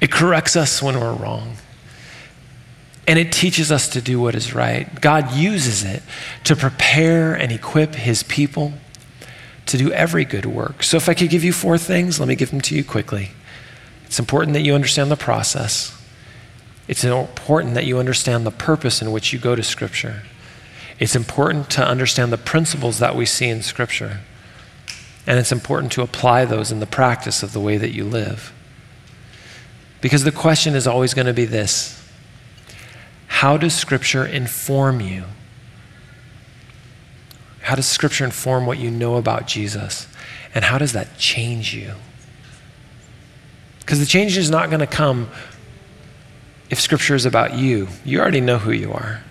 It 0.00 0.12
corrects 0.12 0.54
us 0.54 0.80
when 0.80 1.00
we're 1.00 1.12
wrong. 1.12 1.56
And 3.08 3.18
it 3.18 3.32
teaches 3.32 3.72
us 3.72 3.88
to 3.88 4.00
do 4.00 4.20
what 4.20 4.36
is 4.36 4.54
right. 4.54 5.00
God 5.00 5.32
uses 5.32 5.82
it 5.82 6.00
to 6.44 6.54
prepare 6.54 7.34
and 7.34 7.50
equip 7.50 7.96
his 7.96 8.22
people 8.22 8.74
to 9.66 9.76
do 9.76 9.90
every 9.90 10.24
good 10.24 10.46
work. 10.46 10.84
So, 10.84 10.96
if 10.96 11.08
I 11.08 11.14
could 11.14 11.30
give 11.30 11.42
you 11.42 11.52
four 11.52 11.78
things, 11.78 12.20
let 12.20 12.28
me 12.28 12.36
give 12.36 12.52
them 12.52 12.60
to 12.60 12.76
you 12.76 12.84
quickly. 12.84 13.32
It's 14.06 14.20
important 14.20 14.54
that 14.54 14.62
you 14.62 14.76
understand 14.76 15.10
the 15.10 15.16
process. 15.16 15.99
It's 16.90 17.04
important 17.04 17.74
that 17.74 17.86
you 17.86 18.00
understand 18.00 18.44
the 18.44 18.50
purpose 18.50 19.00
in 19.00 19.12
which 19.12 19.32
you 19.32 19.38
go 19.38 19.54
to 19.54 19.62
Scripture. 19.62 20.24
It's 20.98 21.14
important 21.14 21.70
to 21.70 21.86
understand 21.86 22.32
the 22.32 22.36
principles 22.36 22.98
that 22.98 23.14
we 23.14 23.26
see 23.26 23.46
in 23.46 23.62
Scripture. 23.62 24.22
And 25.24 25.38
it's 25.38 25.52
important 25.52 25.92
to 25.92 26.02
apply 26.02 26.46
those 26.46 26.72
in 26.72 26.80
the 26.80 26.86
practice 26.86 27.44
of 27.44 27.52
the 27.52 27.60
way 27.60 27.76
that 27.76 27.92
you 27.92 28.02
live. 28.02 28.52
Because 30.00 30.24
the 30.24 30.32
question 30.32 30.74
is 30.74 30.88
always 30.88 31.14
going 31.14 31.28
to 31.28 31.32
be 31.32 31.44
this 31.44 32.04
How 33.28 33.56
does 33.56 33.72
Scripture 33.72 34.26
inform 34.26 35.00
you? 35.00 35.26
How 37.60 37.76
does 37.76 37.86
Scripture 37.86 38.24
inform 38.24 38.66
what 38.66 38.78
you 38.78 38.90
know 38.90 39.14
about 39.14 39.46
Jesus? 39.46 40.08
And 40.56 40.64
how 40.64 40.76
does 40.76 40.92
that 40.94 41.18
change 41.18 41.72
you? 41.72 41.94
Because 43.78 44.00
the 44.00 44.06
change 44.06 44.36
is 44.36 44.50
not 44.50 44.70
going 44.70 44.80
to 44.80 44.88
come 44.88 45.28
if 46.70 46.80
Scripture 46.80 47.14
is 47.14 47.26
about 47.26 47.54
you, 47.54 47.88
you 48.04 48.20
already 48.20 48.40
know 48.40 48.58
who 48.58 48.70
you 48.70 48.92
are. 48.92 49.22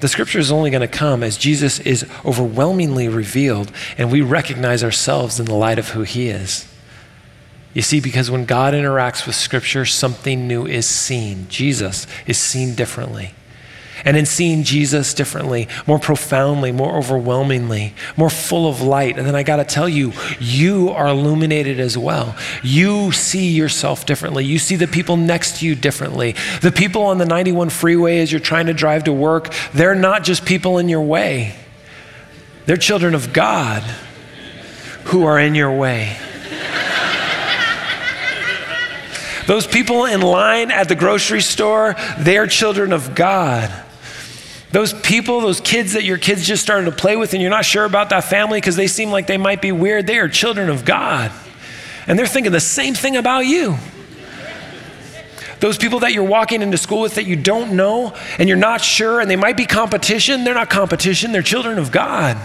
The 0.00 0.08
Scripture 0.08 0.38
is 0.38 0.52
only 0.52 0.70
going 0.70 0.82
to 0.82 0.86
come 0.86 1.22
as 1.22 1.36
Jesus 1.36 1.80
is 1.80 2.06
overwhelmingly 2.24 3.08
revealed 3.08 3.72
and 3.96 4.12
we 4.12 4.20
recognize 4.20 4.84
ourselves 4.84 5.40
in 5.40 5.46
the 5.46 5.54
light 5.54 5.78
of 5.78 5.90
who 5.90 6.02
He 6.02 6.28
is. 6.28 6.72
You 7.74 7.82
see, 7.82 8.00
because 8.00 8.30
when 8.30 8.44
God 8.44 8.74
interacts 8.74 9.26
with 9.26 9.34
Scripture, 9.34 9.84
something 9.84 10.46
new 10.46 10.66
is 10.66 10.86
seen. 10.86 11.48
Jesus 11.48 12.06
is 12.26 12.38
seen 12.38 12.74
differently. 12.74 13.34
And 14.04 14.16
in 14.16 14.26
seeing 14.26 14.62
Jesus 14.62 15.14
differently, 15.14 15.68
more 15.86 15.98
profoundly, 15.98 16.72
more 16.72 16.96
overwhelmingly, 16.96 17.94
more 18.16 18.30
full 18.30 18.68
of 18.68 18.80
light. 18.80 19.18
And 19.18 19.26
then 19.26 19.34
I 19.34 19.42
got 19.42 19.56
to 19.56 19.64
tell 19.64 19.88
you, 19.88 20.12
you 20.38 20.90
are 20.90 21.08
illuminated 21.08 21.80
as 21.80 21.96
well. 21.96 22.36
You 22.62 23.12
see 23.12 23.50
yourself 23.50 24.06
differently. 24.06 24.44
You 24.44 24.58
see 24.58 24.76
the 24.76 24.86
people 24.86 25.16
next 25.16 25.58
to 25.58 25.66
you 25.66 25.74
differently. 25.74 26.34
The 26.60 26.72
people 26.72 27.02
on 27.02 27.18
the 27.18 27.26
91 27.26 27.70
freeway 27.70 28.18
as 28.18 28.30
you're 28.30 28.40
trying 28.40 28.66
to 28.66 28.74
drive 28.74 29.04
to 29.04 29.12
work, 29.12 29.52
they're 29.72 29.94
not 29.94 30.24
just 30.24 30.44
people 30.44 30.78
in 30.78 30.88
your 30.88 31.02
way, 31.02 31.54
they're 32.66 32.76
children 32.76 33.14
of 33.14 33.32
God 33.32 33.82
who 35.04 35.24
are 35.24 35.38
in 35.38 35.54
your 35.54 35.72
way. 35.72 36.18
Those 39.46 39.66
people 39.66 40.04
in 40.04 40.20
line 40.20 40.70
at 40.70 40.90
the 40.90 40.94
grocery 40.94 41.40
store, 41.40 41.96
they 42.18 42.36
are 42.36 42.46
children 42.46 42.92
of 42.92 43.14
God. 43.14 43.72
Those 44.70 44.92
people, 44.92 45.40
those 45.40 45.60
kids 45.60 45.94
that 45.94 46.04
your 46.04 46.18
kids 46.18 46.46
just 46.46 46.62
started 46.62 46.84
to 46.86 46.92
play 46.92 47.16
with, 47.16 47.32
and 47.32 47.40
you're 47.40 47.50
not 47.50 47.64
sure 47.64 47.84
about 47.84 48.10
that 48.10 48.24
family 48.24 48.60
because 48.60 48.76
they 48.76 48.86
seem 48.86 49.10
like 49.10 49.26
they 49.26 49.38
might 49.38 49.62
be 49.62 49.72
weird, 49.72 50.06
they 50.06 50.18
are 50.18 50.28
children 50.28 50.68
of 50.68 50.84
God. 50.84 51.32
And 52.06 52.18
they're 52.18 52.26
thinking 52.26 52.52
the 52.52 52.60
same 52.60 52.94
thing 52.94 53.16
about 53.16 53.40
you. 53.40 53.76
Those 55.60 55.76
people 55.76 56.00
that 56.00 56.12
you're 56.12 56.24
walking 56.24 56.62
into 56.62 56.78
school 56.78 57.00
with 57.00 57.16
that 57.16 57.24
you 57.24 57.34
don't 57.34 57.72
know 57.72 58.14
and 58.38 58.48
you're 58.48 58.58
not 58.58 58.80
sure, 58.80 59.20
and 59.20 59.30
they 59.30 59.36
might 59.36 59.56
be 59.56 59.66
competition, 59.66 60.44
they're 60.44 60.54
not 60.54 60.70
competition, 60.70 61.32
they're 61.32 61.42
children 61.42 61.78
of 61.78 61.90
God. 61.90 62.36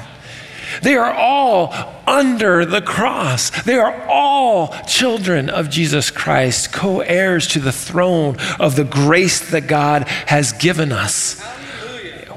They 0.81 0.95
are 0.95 1.13
all 1.13 1.73
under 2.07 2.65
the 2.65 2.81
cross. 2.81 3.51
They 3.63 3.75
are 3.75 4.07
all 4.07 4.69
children 4.88 5.49
of 5.49 5.69
Jesus 5.69 6.09
Christ, 6.09 6.73
co 6.73 7.01
heirs 7.01 7.47
to 7.49 7.59
the 7.59 7.71
throne 7.71 8.38
of 8.59 8.75
the 8.75 8.83
grace 8.83 9.51
that 9.51 9.67
God 9.67 10.07
has 10.07 10.51
given 10.53 10.91
us. 10.91 11.39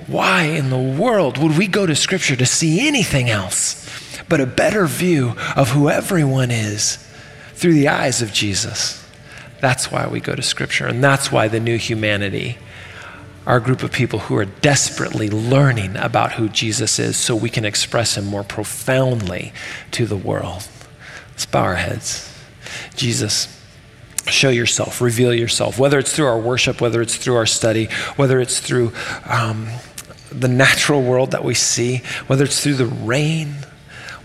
Why 0.07 0.45
in 0.45 0.71
the 0.71 0.79
world 0.79 1.39
would 1.39 1.59
we 1.59 1.67
go 1.67 1.87
to 1.87 1.97
Scripture 1.97 2.37
to 2.37 2.47
see 2.47 2.87
anything 2.87 3.29
else 3.29 3.85
but 4.29 4.41
a 4.41 4.47
better 4.47 4.87
view 4.87 5.35
of 5.57 5.71
who 5.71 5.89
everyone 5.89 6.51
is 6.51 6.99
through 7.55 7.75
the 7.75 7.89
eyes 7.89 8.23
of 8.23 8.33
Jesus? 8.33 9.05
That's 9.61 9.91
why 9.91 10.07
we 10.07 10.21
go 10.21 10.35
to 10.35 10.43
Scripture, 10.43 10.87
and 10.87 11.03
that's 11.03 11.33
why 11.33 11.49
the 11.49 11.61
new 11.61 11.77
humanity 11.77 12.59
a 13.47 13.61
group 13.61 13.83
of 13.83 13.93
people 13.93 14.19
who 14.19 14.37
are 14.37 14.45
desperately 14.45 15.31
learning 15.31 15.97
about 15.97 16.33
who 16.33 16.49
Jesus 16.49 16.99
is 16.99 17.17
so 17.17 17.37
we 17.37 17.49
can 17.49 17.65
express 17.65 18.17
him 18.17 18.27
more 18.27 18.43
profoundly 18.43 19.53
to 19.93 20.05
the 20.05 20.17
world. 20.17 20.67
Let's 21.31 21.47
bow 21.47 21.63
our 21.63 21.77
heads. 21.77 22.33
Jesus, 22.97 23.49
show 24.27 24.49
yourself, 24.49 25.01
reveal 25.01 25.33
yourself, 25.33 25.79
whether 25.79 25.99
it's 25.99 26.13
through 26.13 26.27
our 26.27 26.39
worship, 26.39 26.81
whether 26.81 27.01
it's 27.01 27.17
through 27.17 27.37
our 27.37 27.47
study, 27.47 27.89
whether 28.17 28.41
it's 28.41 28.59
through 28.59 28.93
um, 29.27 29.69
the 30.41 30.49
natural 30.49 31.03
world 31.03 31.33
that 31.33 31.45
we 31.45 31.55
see, 31.55 32.03
whether 32.27 32.45
it's 32.45 32.63
through 32.63 32.75
the 32.75 32.87
rain 32.87 33.55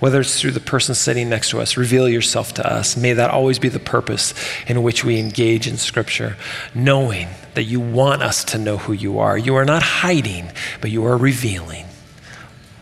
whether 0.01 0.19
it's 0.19 0.41
through 0.41 0.51
the 0.51 0.59
person 0.59 0.95
sitting 0.95 1.29
next 1.29 1.51
to 1.51 1.61
us, 1.61 1.77
reveal 1.77 2.09
yourself 2.09 2.55
to 2.55 2.67
us. 2.67 2.97
May 2.97 3.13
that 3.13 3.29
always 3.29 3.59
be 3.59 3.69
the 3.69 3.79
purpose 3.79 4.33
in 4.65 4.81
which 4.81 5.05
we 5.05 5.19
engage 5.19 5.67
in 5.67 5.77
Scripture, 5.77 6.37
knowing 6.73 7.27
that 7.53 7.65
you 7.65 7.79
want 7.79 8.23
us 8.23 8.43
to 8.45 8.57
know 8.57 8.77
who 8.77 8.93
you 8.93 9.19
are. 9.19 9.37
You 9.37 9.55
are 9.57 9.63
not 9.63 9.83
hiding, 9.83 10.51
but 10.81 10.89
you 10.89 11.05
are 11.05 11.15
revealing 11.15 11.85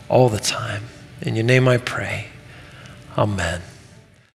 all 0.08 0.30
the 0.30 0.38
time. 0.38 0.84
In 1.20 1.34
your 1.34 1.44
name 1.44 1.68
I 1.68 1.76
pray. 1.76 2.28
Amen. 3.18 3.60